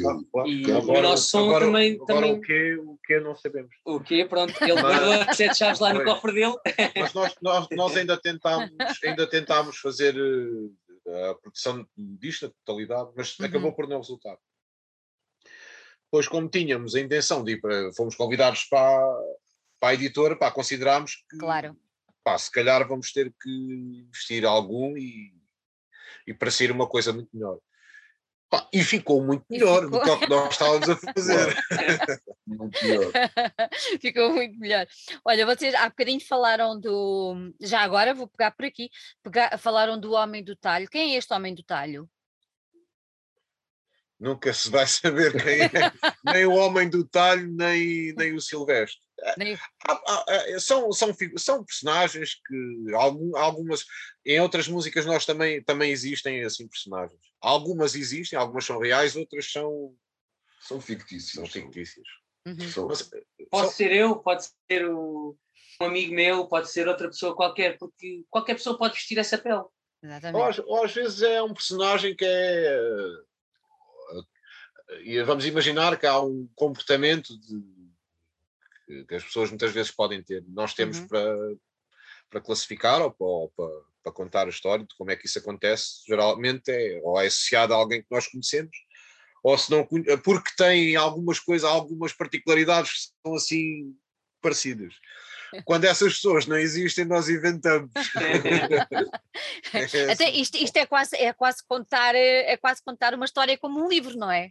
[0.47, 1.95] e, e agora, o nosso som agora, também.
[1.95, 2.33] Agora também...
[2.33, 3.75] O que o que não sabemos.
[3.85, 6.55] O que pronto, ele guardou as sete chaves lá no cofre dele.
[6.97, 8.71] Mas nós, nós, nós ainda, tentámos,
[9.05, 10.15] ainda tentámos fazer
[11.07, 13.47] eh, a produção disto na totalidade, mas uhum.
[13.47, 14.37] acabou por não resultar.
[16.11, 17.93] Pois, como tínhamos a intenção de ir para.
[17.93, 19.01] fomos convidados para,
[19.79, 21.39] para a editora, para considerarmos que.
[21.39, 21.77] Claro
[22.29, 25.35] pá, se calhar vamos ter que investir algum e,
[26.27, 27.59] e para ser uma coisa muito melhor.
[28.73, 30.05] E ficou muito melhor ficou...
[30.05, 31.57] do que nós estávamos a fazer.
[32.47, 33.13] muito melhor.
[34.01, 34.87] ficou muito melhor.
[35.25, 37.53] Olha, vocês há bocadinho falaram do.
[37.61, 38.91] Já agora vou pegar por aqui.
[39.23, 40.89] Pegar, falaram do Homem do Talho.
[40.89, 42.09] Quem é este Homem do Talho?
[44.19, 45.93] Nunca se vai saber quem é,
[46.25, 49.01] nem o Homem do Talho, nem, nem o Silvestre.
[50.61, 52.95] São, são, são personagens que
[53.37, 53.85] algumas
[54.25, 57.28] em outras músicas nós também, também existem assim personagens.
[57.41, 59.95] Algumas existem, algumas são reais, outras são
[60.61, 61.33] são fictícias.
[61.33, 62.07] São fictícias.
[62.47, 62.89] Uhum.
[62.89, 63.03] Mas,
[63.51, 63.71] pode são...
[63.71, 65.37] ser eu, pode ser o,
[65.81, 69.57] um amigo meu, pode ser outra pessoa qualquer, porque qualquer pessoa pode vestir essa pele.
[69.57, 72.81] Ou, ou às vezes é um personagem que é.
[75.03, 77.61] E vamos imaginar que há um comportamento de
[78.87, 80.45] que, que, as pessoas muitas vezes podem ter.
[80.49, 81.09] Nós temos uhum.
[81.09, 81.37] para,
[82.31, 85.39] para classificar ou para, ou para, para, contar a história de como é que isso
[85.39, 88.77] acontece, geralmente é ou é associado a alguém que nós conhecemos,
[89.43, 89.87] ou se não,
[90.25, 93.95] porque tem algumas coisas, algumas particularidades que são assim
[94.41, 94.95] parecidas.
[95.65, 97.91] Quando essas pessoas não existem, nós inventamos.
[99.73, 103.83] é Até isto, isto é, quase, é, quase contar, é quase contar uma história como
[103.83, 104.51] um livro, não é?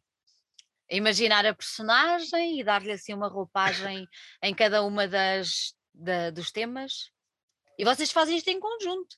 [0.89, 4.07] imaginar a personagem e dar-lhe assim uma roupagem
[4.41, 7.11] em cada uma das da, dos temas.
[7.77, 9.15] E vocês fazem isto em conjunto.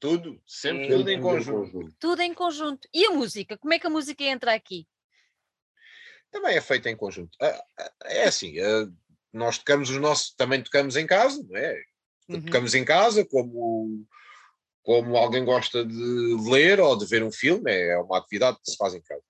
[0.00, 1.94] Tudo, sempre tudo em conjunto.
[1.98, 2.88] Tudo em conjunto.
[2.92, 3.56] E a música?
[3.56, 4.86] Como é que a música entra aqui?
[6.30, 7.36] Também é feita em conjunto.
[7.40, 8.88] Ah, ah, é assim, ah,
[9.32, 11.82] nós tocamos os nossos, também tocamos em casa, não é?
[12.28, 12.42] Uhum.
[12.42, 14.06] Tocamos em casa como,
[14.82, 18.76] como alguém gosta de ler ou de ver um filme, é uma atividade que se
[18.76, 19.22] faz em casa.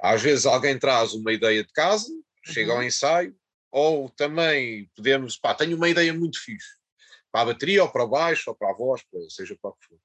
[0.00, 2.12] Às vezes alguém traz uma ideia de casa,
[2.44, 2.78] chega uhum.
[2.78, 3.34] ao ensaio,
[3.70, 6.76] ou também podemos, pá, tenho uma ideia muito fixe,
[7.36, 9.86] para a bateria, ou para o baixo, ou para a voz, seja para o que
[9.86, 9.98] for.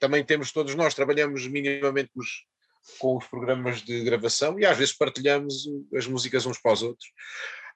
[0.00, 2.44] Também temos, todos nós trabalhamos minimamente os,
[2.98, 7.08] com os programas de gravação e às vezes partilhamos as músicas uns para os outros.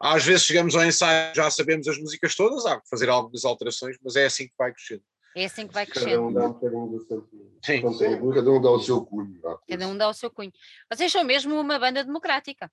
[0.00, 3.96] Às vezes chegamos ao ensaio, já sabemos as músicas todas, há que fazer algumas alterações,
[4.02, 5.04] mas é assim que vai crescendo.
[5.36, 6.11] É assim que vai crescendo.
[6.11, 8.34] Cada um dá um bocadinho do seu cunho.
[8.34, 9.40] Cada um dá o seu cunho.
[9.68, 10.52] Cada um dá o seu cunho.
[10.92, 12.72] Vocês são mesmo uma banda democrática.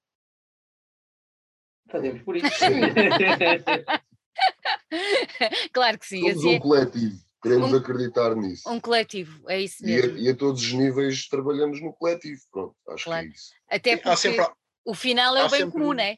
[1.92, 2.48] Fazemos por isso.
[5.74, 6.22] claro que sim.
[6.22, 7.24] Somos assim, um coletivo.
[7.42, 8.70] Queremos um, acreditar nisso.
[8.70, 10.18] Um coletivo, é isso mesmo.
[10.18, 12.42] E a, e a, todos os níveis trabalhamos no coletivo.
[12.52, 13.24] Pronto, acho claro.
[13.24, 13.52] que é isso.
[13.70, 14.48] Até porque sempre,
[14.86, 16.18] o final é o bem sempre, comum, não é?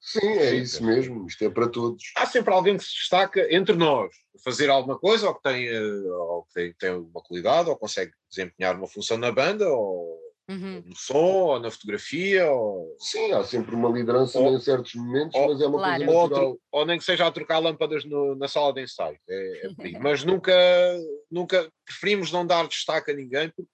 [0.00, 2.02] Sim, é isso mesmo, isto é para todos.
[2.16, 4.14] Há sempre alguém que se destaca entre nós,
[4.44, 8.12] fazer alguma coisa, ou que tem, eh, ou que tem, tem uma qualidade, ou consegue
[8.30, 10.18] desempenhar uma função na banda, ou
[10.48, 10.82] uhum.
[10.84, 12.50] no som, ou na fotografia.
[12.50, 12.96] Ou...
[12.98, 16.04] Sim, há sempre uma liderança ou, em certos momentos, ou, mas é uma claro.
[16.04, 16.48] coisa natural.
[16.50, 19.18] Ou, ou, nem que seja a trocar lâmpadas no, na sala de ensaio.
[19.28, 19.68] É, é
[20.00, 20.52] mas nunca,
[21.30, 23.70] nunca preferimos não dar destaque a ninguém, porque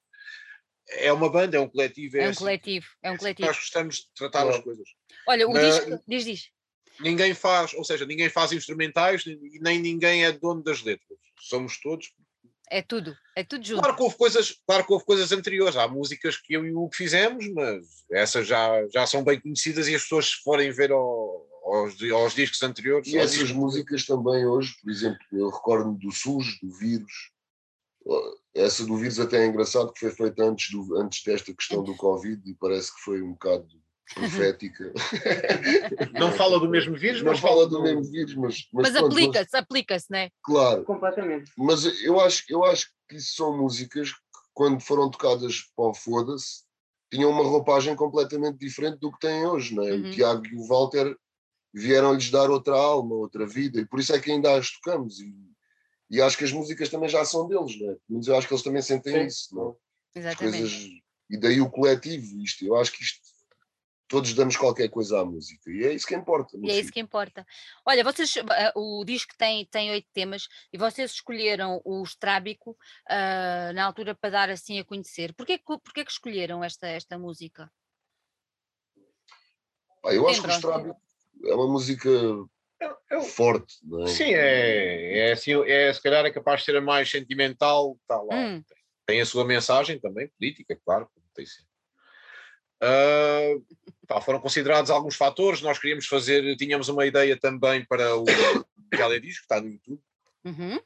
[0.91, 2.17] é uma banda, é um coletivo.
[2.17, 3.47] É, é um assim, coletivo, é um assim coletivo.
[3.49, 4.89] Nós gostamos de tratar as coisas.
[5.27, 6.51] Olha, o Mas, disco, diz, diz.
[7.01, 9.25] Ninguém faz, ou seja, ninguém faz instrumentais,
[9.61, 11.19] nem ninguém é dono das letras.
[11.41, 12.13] Somos todos.
[12.71, 13.81] É tudo, é tudo junto.
[13.81, 15.77] Claro que houve coisas, claro que houve coisas anteriores.
[15.77, 19.87] Há músicas que eu e o Hugo fizemos, mas essas já, já são bem conhecidas
[19.89, 23.09] e as pessoas se forem ver ao, aos, aos discos anteriores.
[23.09, 23.53] E essas discos...
[23.53, 27.35] músicas também hoje, por exemplo, eu recordo do SUS, do Vírus,
[28.55, 31.97] essa do vírus até é engraçado que foi feita antes, do, antes desta questão do
[31.97, 33.67] Covid e parece que foi um bocado
[34.13, 34.93] profética.
[36.13, 38.69] Não fala do mesmo vírus, não mas fala do, mesmo vírus, mas.
[38.73, 40.31] Mas, mas aplica-se, aplica-se, não é?
[40.43, 40.85] Claro.
[40.85, 41.51] Completamente.
[41.57, 44.19] Mas eu acho, eu acho que isso são músicas que,
[44.53, 46.65] quando foram tocadas para o Foda-se,
[47.11, 49.93] tinham uma roupagem completamente diferente do que têm hoje, não é?
[49.93, 50.09] Uhum.
[50.09, 51.17] O Tiago e o Walter
[51.73, 55.21] vieram-lhes dar outra alma, outra vida, e por isso é que ainda as tocamos.
[55.21, 55.35] E,
[56.11, 57.97] e acho que as músicas também já são deles, não é?
[58.09, 59.27] Mas eu acho que eles também sentem Sim.
[59.27, 60.19] isso, não é?
[60.19, 60.59] Exatamente.
[60.59, 60.89] Coisas,
[61.31, 63.34] e daí o coletivo, isto, eu acho que isto
[64.15, 66.57] todos damos qualquer coisa à música e é isso que importa.
[66.63, 67.45] E é isso que importa.
[67.85, 72.71] Olha, vocês, eh, o disco tem, tem oito temas e vocês escolheram o Estrábico
[73.11, 75.35] uh, na altura para dar assim a conhecer.
[75.35, 77.69] Porquê, porquê que escolheram esta, esta música?
[80.05, 80.97] Ah, eu acho que o Estrábico
[81.45, 82.09] é uma música
[82.81, 83.79] é, é, forte.
[84.01, 84.07] É?
[84.07, 87.99] Sim, é, é, assim, é, se calhar é capaz de ser a mais sentimental.
[88.07, 88.37] Tá lá.
[88.37, 88.63] Hum.
[89.05, 91.74] Tem a sua mensagem também, política, claro, tem sempre.
[92.85, 93.65] Uh,
[94.07, 95.63] pá, foram considerados alguns fatores.
[95.63, 98.25] Nós queríamos fazer, tínhamos uma ideia também para o
[98.91, 100.01] Teledisco, que está no YouTube.
[100.45, 100.81] Uhum.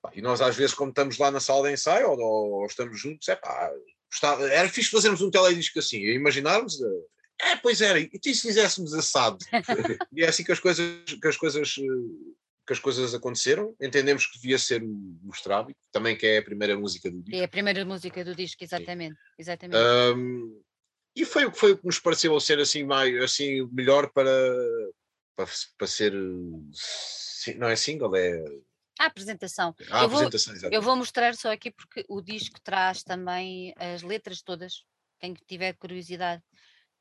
[0.00, 2.98] Pá, e nós, às vezes, como estamos lá na sala de ensaio ou, ou estamos
[2.98, 3.70] juntos, é pá,
[4.10, 6.78] gostava, era fixe fazermos um teledisco assim, e imaginarmos.
[7.40, 9.38] É, pois era, e se fizéssemos assado?
[10.12, 11.74] e é assim que as coisas, que as coisas
[12.66, 16.78] que as coisas aconteceram, entendemos que devia ser o, o também que é a primeira
[16.78, 17.40] música do disco.
[17.40, 19.16] É a primeira música do disco, exatamente.
[19.38, 19.76] exatamente.
[19.76, 20.62] Um,
[21.14, 24.30] e foi, foi o que nos pareceu ser assim, mais, assim melhor para,
[25.36, 25.46] para,
[25.76, 26.12] para ser,
[27.56, 28.42] não é single, é...
[28.98, 29.74] A apresentação.
[29.90, 34.02] A eu, apresentação vou, eu vou mostrar só aqui porque o disco traz também as
[34.02, 34.84] letras todas,
[35.18, 36.42] quem tiver curiosidade.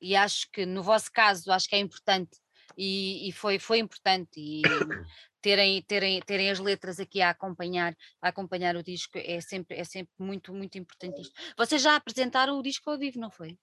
[0.02, 2.40] E acho que no vosso caso, acho que é importante
[2.78, 4.62] e, e, foi, foi importante e
[5.42, 9.84] terem, terem, terem as letras aqui a acompanhar, a acompanhar o disco é sempre, é
[9.84, 11.34] sempre muito, muito importante isto.
[11.58, 13.58] Vocês já apresentaram o disco ao vivo, não foi?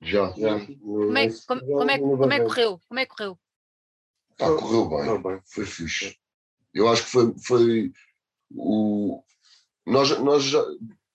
[0.00, 0.66] Já, já.
[0.66, 2.80] Como é, como, como, é, como é que correu?
[2.88, 3.38] Como é que correu?
[4.38, 6.18] Ah, correu bem, foi fixe.
[6.74, 7.92] Eu acho que foi, foi
[8.50, 9.22] o.
[9.86, 10.62] Nós, nós já,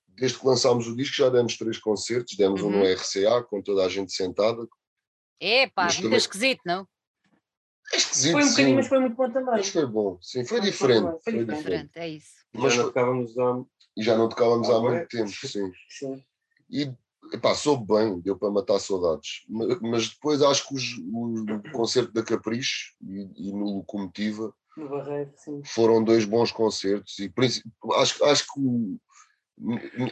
[0.09, 2.69] desde que lançámos o disco, já demos três concertos, demos uhum.
[2.69, 2.93] um no uhum.
[2.93, 4.67] RCA com toda a gente sentada.
[5.39, 6.17] É pá, muito também...
[6.17, 6.87] esquisito, não?
[7.93, 8.33] É esquisito.
[8.33, 8.75] Foi um bocadinho, sim.
[8.75, 9.53] mas foi muito bom também.
[9.53, 11.57] Mas foi bom, sim, foi, diferente, foi, foi, diferente.
[11.57, 11.91] diferente.
[11.95, 12.33] É isso.
[12.53, 13.63] Mas já não tocávamos há...
[13.97, 15.71] E já não tocávamos há, há muito tempo, sim.
[15.89, 16.23] sim.
[16.69, 16.93] E
[17.33, 19.45] epá, soube bem, deu para matar saudades.
[19.81, 25.31] Mas depois acho que os, o concerto da Capricho e, e no Locomotiva no Barreiro,
[25.65, 27.19] foram dois bons concertos.
[27.19, 27.31] E
[27.95, 28.97] acho, acho que o,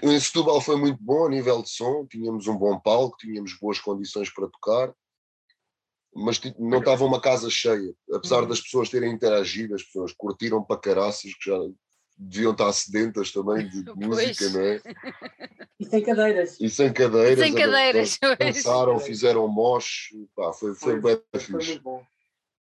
[0.04, 3.80] em Setúbal foi muito bom a nível de som, tínhamos um bom palco, tínhamos boas
[3.80, 4.94] condições para tocar
[6.14, 8.48] mas não estava uma casa cheia, apesar uhum.
[8.50, 11.58] das pessoas terem interagido, as pessoas curtiram para caraças, que já
[12.18, 14.82] deviam estar sedentas também de música, não é?
[15.80, 16.60] E sem cadeiras.
[16.60, 17.40] E sem cadeiras.
[17.40, 18.20] sem cadeiras.
[18.38, 21.82] Dançaram, fizeram mosh, pá, foi, foi, foi bem fixe.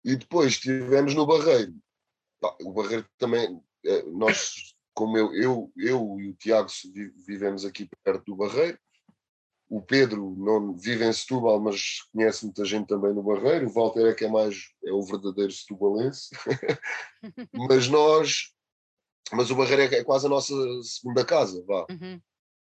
[0.05, 1.73] E depois tivemos no Barreiro.
[2.39, 6.69] Pá, o Barreiro também, é, nós, como eu, eu, eu e o Tiago
[7.25, 8.77] vivemos aqui perto do Barreiro,
[9.69, 13.67] o Pedro não vive em Setúbal, mas conhece muita gente também no Barreiro.
[13.67, 16.29] O Walter é que é mais é o verdadeiro setubalense.
[17.53, 18.53] mas nós,
[19.33, 20.53] mas o Barreiro é, é, quase a nossa
[20.83, 21.85] segunda casa, vá.
[21.89, 22.21] Uhum.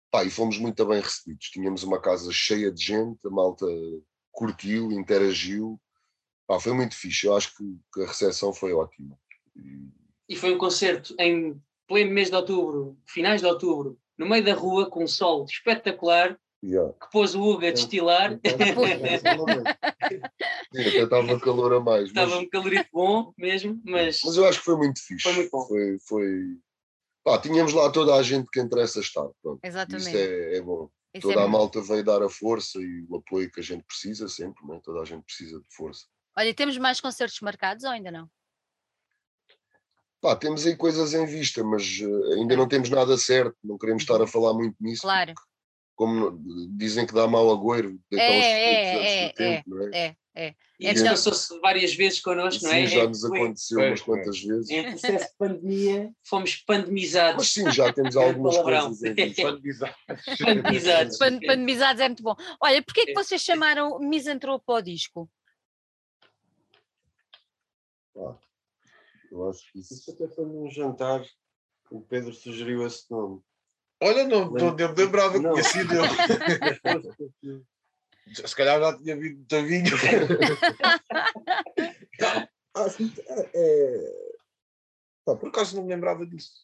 [0.09, 1.49] Pá, e fomos muito bem recebidos.
[1.49, 3.65] Tínhamos uma casa cheia de gente, a malta
[4.31, 5.79] curtiu, interagiu.
[6.47, 7.27] Pá, foi muito fixe.
[7.27, 9.19] Eu acho que, que a recepção foi ótima.
[9.57, 9.89] E...
[10.29, 14.53] e foi um concerto em pleno mês de outubro, finais de outubro, no meio da
[14.53, 16.93] rua, com um sol espetacular Yeah.
[16.93, 18.39] que pôs o Hugo a destilar.
[20.73, 22.05] Sim, até estava calor a mais.
[22.05, 22.39] Estava mas...
[22.39, 24.21] um calorito bom mesmo, mas.
[24.23, 25.23] Mas eu acho que foi muito fixe.
[25.23, 25.67] Foi muito bom.
[25.67, 26.57] Foi, foi...
[27.21, 29.27] Pá, tínhamos lá toda a gente que interessa estar.
[29.41, 29.59] Pronto.
[29.61, 30.07] Exatamente.
[30.07, 30.89] Isso é, é bom.
[31.13, 33.83] Isso toda é a malta veio dar a força e o apoio que a gente
[33.83, 34.79] precisa sempre, né?
[34.83, 36.05] toda a gente precisa de força.
[36.35, 38.27] Olha, temos mais concertos marcados ou ainda não?
[40.19, 44.03] Pá, temos aí coisas em vista, mas uh, ainda não temos nada certo, não queremos
[44.03, 45.01] estar a falar muito nisso.
[45.01, 45.33] Claro.
[46.03, 46.37] Como
[46.75, 49.89] dizem que dá mau agouro, é, é, é, tempo, não é?
[49.97, 50.55] É, é.
[50.77, 52.87] E isso passou-se várias vezes connosco, sim, não é?
[52.87, 54.69] Sim, já nos aconteceu umas quantas vezes.
[54.69, 57.37] Em processo de pandemia, fomos pandemizados.
[57.37, 58.99] Mas sim, já temos algumas coisas.
[58.99, 59.97] Pandemizados.
[60.43, 61.17] pandemizados.
[61.17, 62.35] pandemizados é muito bom.
[62.59, 65.31] Olha, porquê é que vocês chamaram Misantropo ao disco?
[68.17, 68.35] Ah,
[69.31, 69.93] eu acho que isso...
[69.93, 71.25] isso até foi num jantar.
[71.89, 73.41] O Pedro sugeriu esse nome.
[74.03, 76.03] Olha, não, não eu lembrava que tinha sido eu.
[78.33, 79.95] Se calhar já tinha vindo de vinho.
[82.73, 82.85] ah,
[83.27, 84.33] é, é...
[85.27, 86.63] Ah, por acaso não me lembrava disso.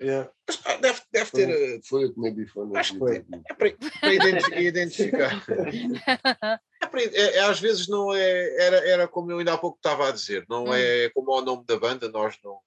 [0.00, 0.28] É.
[0.46, 1.46] Mas, deve, deve ter.
[1.46, 2.68] Foi, foi eu que me vi, foi.
[2.76, 3.24] Acho que foi.
[3.48, 5.42] É para, para identificar.
[6.78, 8.62] É para, é, é, às vezes não é.
[8.62, 10.74] Era, era como eu ainda há pouco estava a dizer, não hum.
[10.74, 12.60] é como o nome da banda, nós não.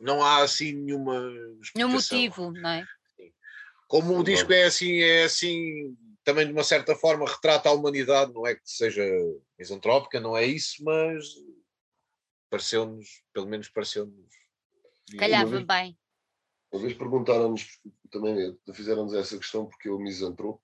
[0.00, 1.30] Não há assim nenhuma.
[1.76, 2.86] Nenhum motivo, não é?
[3.88, 8.32] Como o disco é assim, é assim, também de uma certa forma retrata a humanidade,
[8.32, 9.04] não é que seja
[9.58, 11.24] misantrópica, não é isso, mas
[12.50, 14.34] pareceu-nos, pelo menos pareceu-nos
[15.18, 15.96] Calhava bem.
[16.72, 17.80] Uma vez perguntaram-nos,
[18.10, 20.60] também fizeram-nos essa questão porque eu misantropo.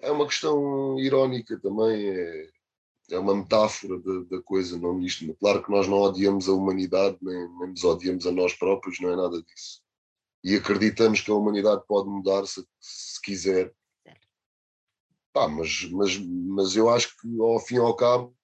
[0.00, 2.50] É uma questão irónica também, é,
[3.10, 5.32] é uma metáfora da, da coisa, não isto.
[5.36, 9.12] Claro que nós não odiamos a humanidade, nem, nem nos odiamos a nós próprios, não
[9.12, 9.82] é nada disso.
[10.42, 13.72] E acreditamos que a humanidade pode mudar se, se quiser.
[15.32, 18.34] Pá, mas, mas, mas eu acho que ao fim e ao cabo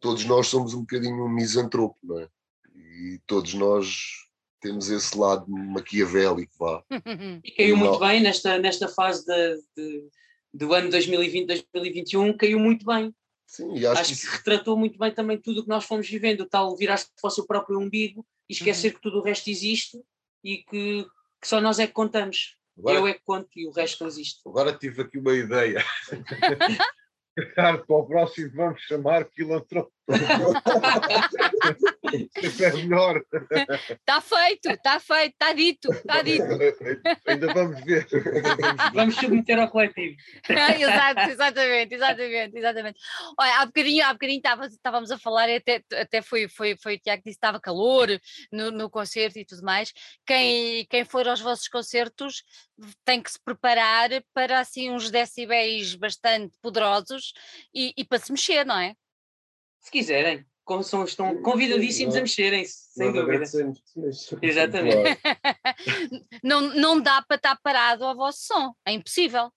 [0.00, 2.28] todos nós somos um bocadinho um misantropo, não é?
[2.74, 3.96] E todos nós
[4.60, 6.84] temos esse lado maquiavélico, vá.
[7.44, 10.08] E caiu muito bem nesta, nesta fase de, de,
[10.52, 13.14] do ano 2020-2021, caiu muito bem.
[13.46, 16.08] Sim, e acho, acho que, que, retratou muito bem também tudo o que nós fomos
[16.08, 18.94] vivendo, o tal virar-se para o seu próprio umbigo e esquecer uhum.
[18.94, 19.98] que tudo o resto existe
[20.42, 21.04] e que,
[21.40, 22.56] que, só nós é que contamos.
[22.78, 24.40] Agora, Eu é que conto e o resto não existe.
[24.46, 25.84] Agora tive aqui uma ideia.
[27.38, 29.92] Ricardo, para o próximo vamos chamar Quilantropo.
[32.14, 33.22] É melhor.
[33.90, 36.44] Está feito, está feito, está dito, está dito.
[37.26, 38.06] Ainda vamos ver.
[38.94, 40.16] Vamos submeter ao coletivo.
[40.78, 43.00] Exato, exatamente, exatamente, exatamente.
[43.38, 46.98] Olha, há bocadinho, há bocadinho estávamos a falar, e até, até foi, foi, foi o
[46.98, 48.08] Tiago que disse que estava calor
[48.50, 49.92] no, no concerto e tudo mais.
[50.26, 52.42] Quem, quem for aos vossos concertos
[53.04, 57.32] tem que se preparar para assim uns decibéis bastante poderosos
[57.74, 58.94] e, e para se mexer, não é?
[59.80, 60.46] Se quiserem,
[60.80, 63.42] são, estão convidadíssimos a mexerem-se, sem dúvida.
[64.40, 65.18] Exatamente.
[66.44, 69.50] não, não dá para estar parado ao vosso som, é impossível.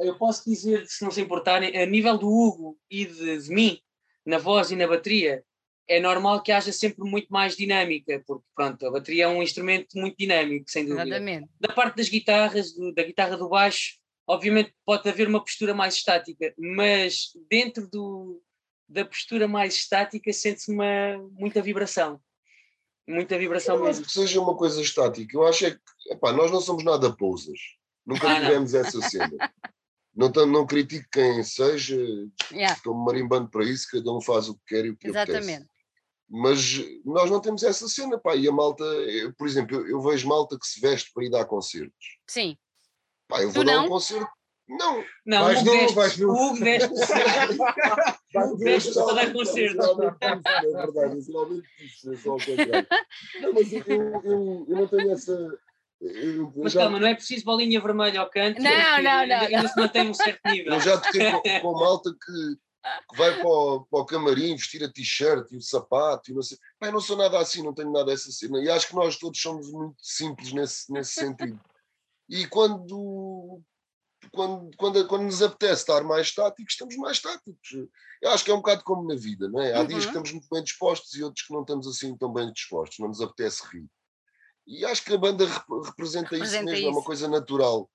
[0.00, 3.80] Eu posso dizer, se não se importarem, a nível do Hugo e de, de mim,
[4.26, 5.42] na voz e na bateria,
[5.88, 9.96] é normal que haja sempre muito mais dinâmica, porque pronto, a bateria é um instrumento
[9.96, 11.06] muito dinâmico, sem dúvida.
[11.06, 11.48] Exatamente.
[11.60, 15.94] Da parte das guitarras, do, da guitarra do baixo, obviamente pode haver uma postura mais
[15.94, 18.42] estática, mas dentro do,
[18.88, 22.20] da postura mais estática sente-se uma, muita vibração.
[23.08, 24.04] Muita vibração eu mesmo.
[24.04, 25.36] que seja uma coisa estática.
[25.36, 25.80] Eu acho é que
[26.10, 27.58] epá, nós não somos nada pousas.
[28.04, 28.80] Nunca ah, tivemos não.
[28.80, 29.52] essa cena.
[30.14, 31.96] não, não critico quem seja,
[32.50, 32.74] yeah.
[32.74, 35.62] estou marimbando para isso, cada um faz o que quer e o que Exatamente.
[35.62, 35.76] Apetece.
[36.28, 40.00] Mas nós não temos essa cena, pá, e a malta, eu, por exemplo, eu, eu,
[40.00, 42.18] vejo malta que se veste para ir dar concertos.
[42.26, 42.56] Sim.
[43.28, 43.86] Pá, eu vou tu dar não?
[43.86, 44.28] um concerto
[44.68, 45.04] não.
[45.24, 46.28] Não, vais não, veste, vais no...
[46.28, 46.90] O Hugo veste
[48.34, 50.02] O veste para dar concerto.
[50.20, 50.36] É
[50.72, 52.86] verdade, geralmente isso é só ao contrário.
[53.40, 55.58] Não, mas eu, eu, eu não tenho essa...
[56.00, 56.82] Eu, mas já...
[56.82, 58.60] calma, não é preciso bolinha vermelha ao canto.
[58.60, 59.36] Não, não, não.
[59.36, 59.68] Ainda não.
[59.68, 60.74] se mantém um certo nível.
[60.74, 62.56] Eu já toquei com, com malta que,
[63.10, 66.42] que vai para o, para o camarim vestir a t-shirt e o sapato e não
[66.42, 66.58] sei.
[66.78, 68.58] Pai, não sou nada assim, não tenho nada dessa cena.
[68.60, 71.58] E acho que nós todos somos muito simples nesse, nesse sentido.
[72.28, 73.62] E quando
[74.32, 77.88] quando, quando, quando nos apetece estar mais estáticos, estamos mais estáticos.
[78.22, 79.74] Eu acho que é um bocado como na vida, não é?
[79.74, 79.86] Há uhum.
[79.86, 82.98] dias que estamos muito bem dispostos e outros que não estamos assim tão bem dispostos,
[82.98, 83.86] não nos apetece rir.
[84.66, 86.88] E acho que a banda rep representa, representa, isso mesmo, isso.
[86.88, 87.90] é uma coisa natural.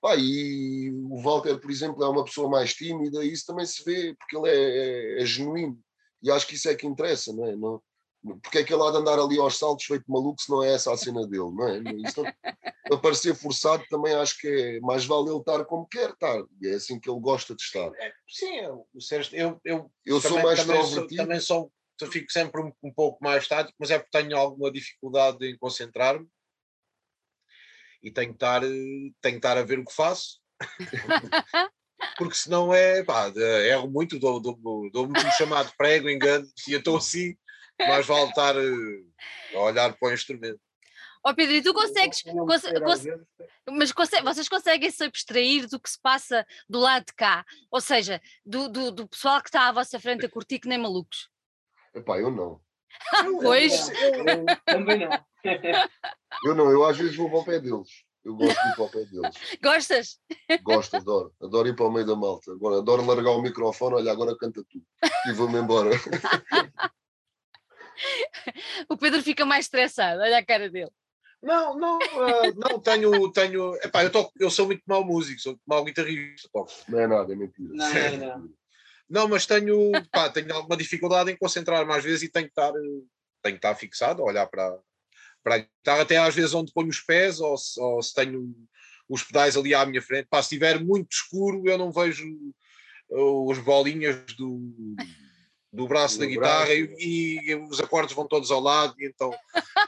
[0.00, 3.84] Pá, e o Walter, por exemplo, é uma pessoa mais tímida e isso também se
[3.84, 5.78] vê, porque ele é, é, é genuíno.
[6.22, 7.56] E acho que isso é que interessa, não é?
[7.56, 7.82] Não,
[8.42, 10.74] porque é que ele há de andar ali aos saltos feito maluco se não é
[10.74, 11.78] essa a cena dele, não é?
[12.06, 12.22] Isso
[12.90, 16.68] não, parecer forçado também acho que é mais vale ele estar como quer estar, e
[16.68, 17.90] é assim que ele gosta de estar.
[17.98, 18.60] É, sim,
[18.94, 21.16] o Sérgio, eu, eu, eu também, sou mais também extrovertido.
[21.16, 24.36] Sou, também sou, eu fico sempre um, um, pouco mais estático, mas é porque tenho
[24.36, 26.26] alguma dificuldade em concentrar-me
[28.02, 30.40] e tenho que estar, tenho que estar a ver o que faço.
[32.18, 33.32] porque senão é, pá,
[33.68, 37.36] erro muito, dou-me dou, dou, dou um chamado prego, engano, e eu estou assim,
[37.78, 40.60] mais vale estar eh, a olhar para o instrumento.
[41.24, 42.22] Ó oh, Pedro, e tu consegues,
[43.68, 47.80] mas consegue, vocês conseguem se abstrair do que se passa do lado de cá, ou
[47.80, 51.28] seja, do, do, do pessoal que está à vossa frente a curtir que nem malucos?
[51.92, 52.60] Epá, eu não.
[53.42, 53.88] pois.
[53.88, 55.10] Eu, também não.
[56.44, 58.06] eu não, eu às vezes vou para o pé deles.
[58.24, 59.36] Eu gosto de ir para o pé deles.
[59.62, 60.20] Gostas?
[60.62, 61.34] Gosto, adoro.
[61.40, 62.52] Adoro ir para o meio da malta.
[62.52, 64.82] Agora, adoro largar o microfone, olha, agora canta tu.
[65.28, 65.90] E vou-me embora.
[68.88, 70.90] o Pedro fica mais estressado, olha a cara dele.
[71.42, 73.74] Não, não, uh, não tenho, tenho.
[73.76, 76.48] Epá, eu, toco, eu sou muito mau músico, sou muito mau guitarrista.
[76.52, 76.72] Toco.
[76.88, 77.68] Não é nada, é mentira.
[77.72, 78.50] Não, é, não.
[79.08, 82.72] não, mas tenho, pá, tenho alguma dificuldade em concentrar mais vezes e tenho que estar,
[82.72, 83.06] tenho
[83.42, 84.78] que estar fixado, a olhar para,
[85.44, 88.54] para a guitarra, até às vezes onde ponho os pés, ou se, ou se tenho
[89.08, 90.26] os pedais ali à minha frente.
[90.28, 92.26] Pá, se estiver muito escuro, eu não vejo
[93.08, 94.60] os bolinhas do
[95.76, 99.30] do braço da guitarra e, e, os acordes vão todos ao lado, e então,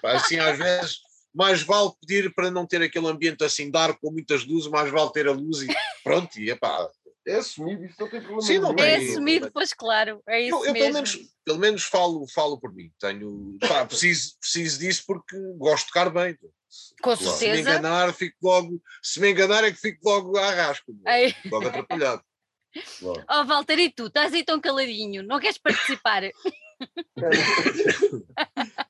[0.04, 0.98] assim, às vezes,
[1.34, 5.12] mais vale pedir para não ter aquele ambiente assim dar com muitas luzes, mais vale
[5.12, 5.68] ter a luz e
[6.04, 6.88] pronto, e epá,
[7.28, 8.42] é assumido, isso não tem problema.
[8.42, 8.74] Sim, não.
[8.78, 10.22] É assumido, pois claro.
[10.26, 10.78] É isso Eu, eu mesmo.
[10.78, 12.90] pelo menos, pelo menos falo, falo por mim.
[12.98, 16.36] Tenho, pá, preciso, preciso disso porque gosto de tocar bem.
[17.02, 17.60] Com Se me certeza.
[17.60, 18.80] enganar, fico logo.
[19.02, 20.94] Se me enganar, é que fico logo a arrasco.
[21.06, 21.34] Ei.
[21.50, 22.22] Logo atrapalhado.
[23.02, 24.06] Oh, Walter, e tu?
[24.06, 26.22] Estás aí tão caladinho, não queres participar?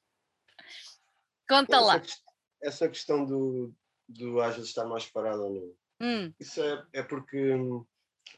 [1.49, 1.97] Conta lá.
[1.97, 2.19] Essa,
[2.63, 3.73] essa questão do,
[4.09, 5.73] do às vezes estar mais parado ou não.
[6.01, 7.53] Hum, Isso é, é porque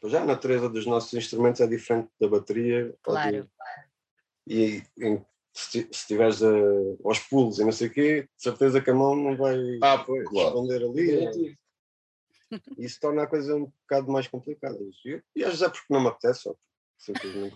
[0.05, 2.87] já a natureza dos nossos instrumentos é diferente da bateria.
[3.07, 3.45] ou Claro.
[3.45, 3.51] do-
[4.47, 6.49] e em- se, ti- se estiveres a-
[7.05, 9.99] aos pulos e não sei o quê, de certeza que a mão não vai Ah,
[9.99, 10.27] pois.
[10.29, 10.47] Claro.
[10.63, 11.59] responder ali.
[12.79, 14.79] Isso torna a coisa um bocado mais complicada.
[15.05, 16.55] E, e às vezes é porque não me apetece, só.
[16.99, 17.55] simplesmente.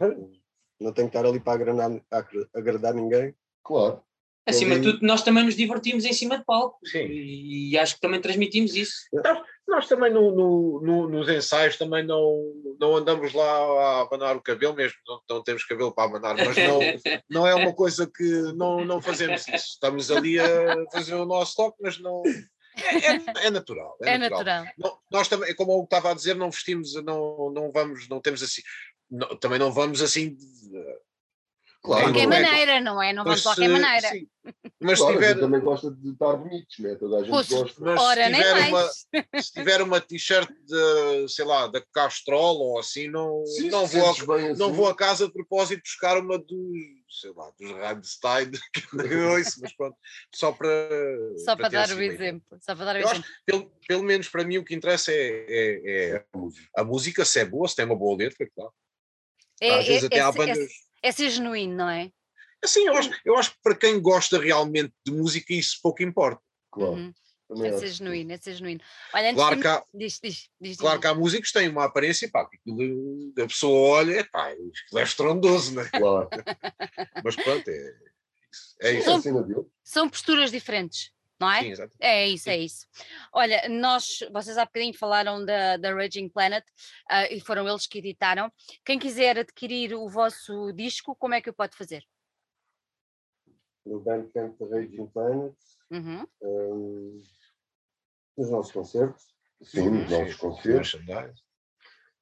[0.80, 3.34] Não tenho que estar ali para agradar, agra- agradar ninguém.
[3.62, 4.03] Claro.
[4.47, 6.78] Acima de tudo, nós também nos divertimos em cima de palco.
[6.84, 7.07] Sim.
[7.07, 8.95] E, e acho que também transmitimos isso.
[9.66, 14.42] Nós também no, no- no- nos ensaios também não, não andamos lá a abanar o
[14.42, 16.78] cabelo, mesmo não, não temos cabelo para abanar, mas não,
[17.30, 18.22] não é uma coisa que
[18.55, 19.55] não, não fazemos isso.
[19.72, 22.22] Estamos ali a fazer o nosso toque, mas não.
[22.77, 23.97] É, é- é natural.
[24.03, 24.45] É, é natural.
[24.45, 24.75] natural.
[24.79, 28.43] Não- nós também, como eu estava a dizer, não vestimos, não, não vamos, não temos
[28.43, 28.62] assim.
[29.11, 30.37] não- também não vamos assim.
[31.85, 32.07] Claro.
[32.07, 33.12] De qualquer não é- maneira, não é?
[33.12, 34.09] Não vamos de qualquer eh, maneira.
[34.09, 34.26] sim.
[34.80, 36.95] Mas se Claro, a gente tiver, também gosta de estar bonitos, né?
[36.97, 37.80] Toda a gente Pois, gosta.
[37.80, 39.07] mas se Ora, nem tiver uma, mais.
[39.47, 43.99] se tiver uma t-shirt de, sei lá, da Castrol ou assim, não, Sim, não, se
[43.99, 44.72] vou, a, não assim.
[44.76, 46.76] vou a casa de propósito buscar uma dos,
[47.20, 49.97] sei lá, dos Rammstein, que eu ouço, mas pronto,
[50.35, 50.68] só para.
[51.45, 52.12] Só para ter dar o ideia.
[52.12, 52.59] exemplo.
[52.61, 53.30] Só para dar o Eu acho exemplo.
[53.47, 55.16] Pelo, pelo menos para mim o que interessa é,
[55.49, 55.82] é-
[56.14, 56.68] é a música.
[56.76, 58.72] a música, se é boa, se tem uma boa letra, claro.
[59.61, 60.59] É, Às vezes é- até é há se- bandas.
[60.59, 60.68] é-
[61.05, 62.11] é ser genuíno, não é?
[62.62, 66.40] Assim, eu acho, eu acho que para quem gosta realmente de música, isso pouco importa.
[66.72, 66.94] Claro.
[66.94, 67.12] Uhum.
[67.62, 68.80] É ser genuíno, é ser genuíno.
[69.12, 69.62] Olha, antes Claro de...
[69.62, 70.76] que há, Diz, diz, diz.
[70.78, 71.02] Claro diz.
[71.02, 74.50] que há músicos que têm uma aparência, pá, que aquilo, a pessoa olha, é pá,
[74.50, 75.84] é estrondoso, né?
[75.92, 76.28] Claro.
[77.22, 77.92] Mas pronto, é
[78.50, 78.76] isso.
[78.80, 79.28] É isso.
[79.28, 79.66] É dele.
[79.84, 81.61] São posturas diferentes, não é?
[81.62, 81.97] Sim, exato.
[82.01, 82.87] É isso, é isso.
[83.32, 86.64] Olha, nós, vocês há bocadinho falaram da, da Raging Planet
[87.11, 88.51] ah, e foram eles que editaram.
[88.85, 92.05] Quem quiser adquirir o vosso disco, como é que o pode fazer?
[93.85, 95.55] No Bandcamp da Raging Planet,
[95.91, 96.26] Uhum.
[96.43, 97.22] hum,
[98.37, 99.24] nos nossos concertos.
[99.62, 100.01] Sim, Uhum.
[100.03, 100.95] nos nossos concertos.
[100.95, 101.43] Merchandise.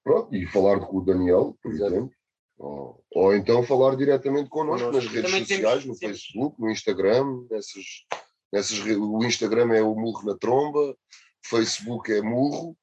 [0.03, 1.93] Pronto, e falar com o Daniel, por Exato.
[1.95, 2.15] exemplo.
[2.59, 6.71] Ou, ou então falar diretamente connosco nas redes Também temos- sociais, no temos- Facebook, no
[6.71, 7.47] Instagram.
[7.51, 7.85] Nessas,
[8.53, 10.97] nessas, o Instagram é o Murro na Tromba, o
[11.43, 12.77] Facebook é Murro,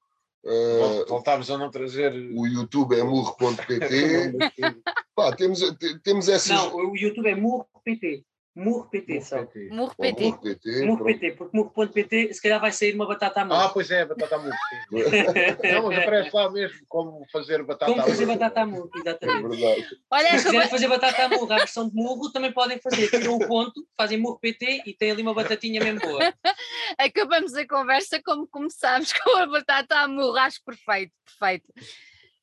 [0.43, 2.13] Vol- Voltámos a não trazer.
[2.33, 4.31] o YouTube é murro.pt.
[5.37, 6.49] Temos, te- temos essas.
[6.57, 8.23] Não, o YouTube é Murro.pt.
[8.59, 9.37] Murro.pt, só.
[9.71, 10.23] Murro Ou PT.
[10.25, 10.85] Murro.pt.
[10.85, 13.69] Murro.pt, porque Murro.pt se calhar vai sair uma batata à Ah, murro.
[13.73, 14.55] pois é, batata à murro.
[15.73, 18.99] Não, mas aparece lá mesmo como fazer batata Como à fazer batata à murro, É
[18.99, 19.41] exatamente.
[19.47, 19.87] verdade.
[20.11, 23.09] Olha, Se quiserem fazer batata à murro, a versão de murro, também podem fazer.
[23.09, 26.19] Tiram o ponto, fazem murro.pt e tem ali uma batatinha mesmo boa.
[26.97, 30.37] acabamos a conversa como começámos com a batata à murro.
[30.37, 31.73] Acho perfeito, perfeito.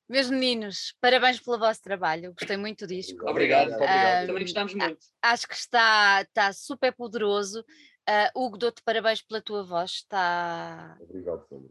[0.09, 2.33] Meus meninos, parabéns pelo vosso trabalho.
[2.33, 3.29] Gostei muito do disco.
[3.29, 3.73] Obrigado.
[3.83, 5.05] Ah, Também gostámos muito.
[5.21, 7.65] Acho que está, está super poderoso.
[8.07, 9.91] Ah, Hugo, dou-te parabéns pela tua voz.
[9.93, 11.69] Está, Obrigado, Sandra.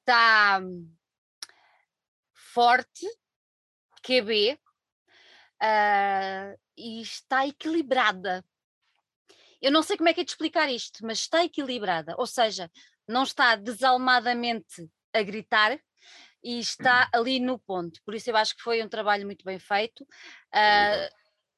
[0.00, 0.92] está hum,
[2.32, 3.06] forte,
[4.02, 4.58] QB,
[5.62, 8.44] ah, e está equilibrada.
[9.62, 12.70] Eu não sei como é que é de explicar isto, mas está equilibrada, ou seja,
[13.08, 15.78] não está desalmadamente a gritar
[16.46, 18.00] e está ali no ponto.
[18.04, 20.06] Por isso eu acho que foi um trabalho muito bem feito.
[20.52, 21.10] Ah,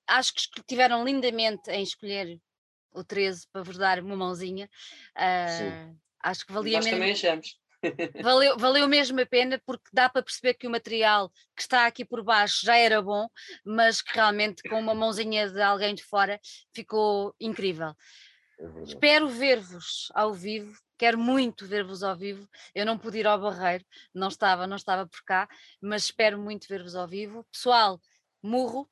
[0.07, 2.41] acho que tiveram lindamente em escolher
[2.91, 4.66] o 13 para vos dar uma mãozinha.
[5.14, 5.91] Ah,
[6.24, 7.61] acho que valia Nós mesmo também achamos.
[8.22, 12.03] valeu, valeu mesmo a pena porque dá para perceber que o material que está aqui
[12.03, 13.28] por baixo já era bom,
[13.66, 16.41] mas que realmente com uma mãozinha de alguém de fora
[16.72, 17.95] ficou incrível.
[18.59, 18.82] É.
[18.84, 22.49] Espero ver-vos ao vivo, quero muito ver-vos ao vivo.
[22.75, 25.49] Eu não pude ir ao Barreiro, não estava, não estava por cá,
[25.81, 27.47] mas espero muito ver-vos ao vivo.
[27.53, 28.01] Pessoal,
[28.43, 28.91] murro,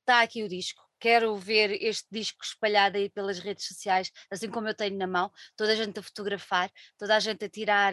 [0.00, 0.82] está aqui o disco.
[1.00, 5.32] Quero ver este disco espalhado aí pelas redes sociais, assim como eu tenho na mão,
[5.56, 7.92] toda a gente a fotografar, toda a gente a tirar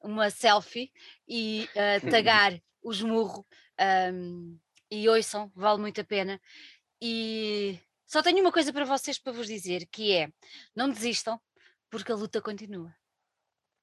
[0.00, 0.90] uma selfie
[1.28, 3.46] e a tagar os murro.
[4.12, 4.58] um,
[4.90, 6.40] e ouçam, vale muito a pena.
[7.00, 10.30] E só tenho uma coisa para vocês para vos dizer, que é
[10.74, 11.38] não desistam,
[11.90, 12.94] porque a luta continua.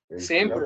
[0.09, 0.19] É.
[0.19, 0.65] Sempre.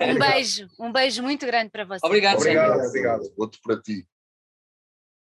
[0.00, 2.02] Um beijo, um beijo muito grande para vocês.
[2.02, 2.58] Obrigado, sempre.
[2.58, 3.32] Obrigado, obrigado.
[3.36, 4.06] Outro para ti.